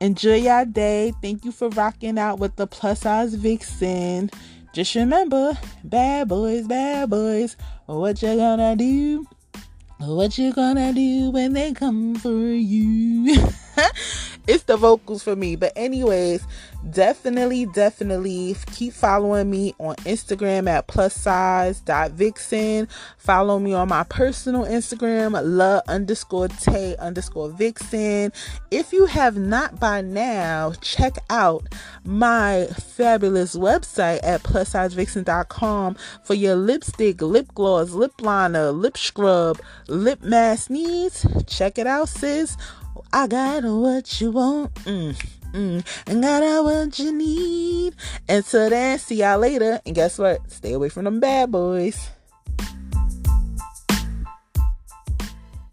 Enjoy 0.01 0.37
your 0.37 0.65
day. 0.65 1.13
Thank 1.21 1.45
you 1.45 1.51
for 1.51 1.69
rocking 1.71 2.21
out 2.21 2.39
with 2.39 2.55
the 2.55 2.69
plus 2.69 3.01
size 3.01 3.35
vixen. 3.35 4.31
Just 4.73 4.95
remember, 4.95 5.59
bad 5.83 6.29
boys, 6.29 6.69
bad 6.69 7.11
boys, 7.11 7.57
what 7.87 8.23
you 8.23 8.37
gonna 8.37 8.77
do? 8.77 9.27
What 9.99 10.39
you 10.39 10.53
gonna 10.53 10.93
do 10.93 11.31
when 11.31 11.53
they 11.55 11.73
come 11.73 12.15
for 12.15 12.47
you? 12.47 13.39
it's 14.47 14.65
the 14.65 14.77
vocals 14.77 15.23
for 15.23 15.37
me. 15.37 15.57
But 15.57 15.73
anyways, 15.77 16.47
definitely, 16.91 17.67
definitely 17.67 18.57
keep 18.73 18.93
following 18.93 19.51
me 19.51 19.75
on 19.79 19.97
Instagram 19.97 20.69
at 20.69 20.87
plus 20.87 21.15
size 21.15 21.81
dot 21.81 22.13
vixen. 22.13 22.89
Follow 23.19 23.59
me 23.59 23.73
on 23.75 23.89
my 23.89 24.05
personal 24.05 24.65
Instagram, 24.65 25.41
la 25.45 25.81
underscore 25.89 26.49
tay 26.49 26.97
underscore 26.97 27.51
vixen. 27.51 28.33
If 28.71 28.93
you 28.93 29.07
have 29.07 29.37
not 29.37 29.81
by 29.81 30.01
now, 30.01 30.73
check 30.81 31.17
out 31.31 31.67
my 32.05 32.67
fabulous 32.67 33.57
website 33.57 34.21
at 34.23 34.43
plussizevixen.com 34.43 35.97
for 36.25 36.35
your 36.35 36.55
lipstick, 36.55 37.21
lip 37.21 37.49
gloss, 37.55 37.91
lip 37.91 38.13
liner, 38.21 38.71
lip 38.71 38.97
scrub, 38.97 39.61
lip 39.89 40.23
mask 40.23 40.71
needs. 40.71 41.27
Check 41.47 41.79
it 41.79 41.87
out, 41.87 42.09
sis 42.09 42.57
I 43.13 43.27
got 43.27 43.65
what 43.65 44.21
you 44.21 44.31
want. 44.31 44.75
Mm, 44.85 45.17
mm, 45.53 45.87
and 46.07 46.23
got 46.23 46.65
what 46.65 46.99
you 46.99 47.13
need. 47.13 47.95
Until 48.29 48.71
then, 48.71 48.99
see 48.99 49.17
y'all 49.17 49.39
later. 49.39 49.81
And 49.85 49.95
guess 49.95 50.19
what? 50.19 50.51
Stay 50.51 50.73
away 50.73 50.89
from 50.89 51.05
them 51.05 51.21
bad 51.21 51.51
boys. 51.51 52.11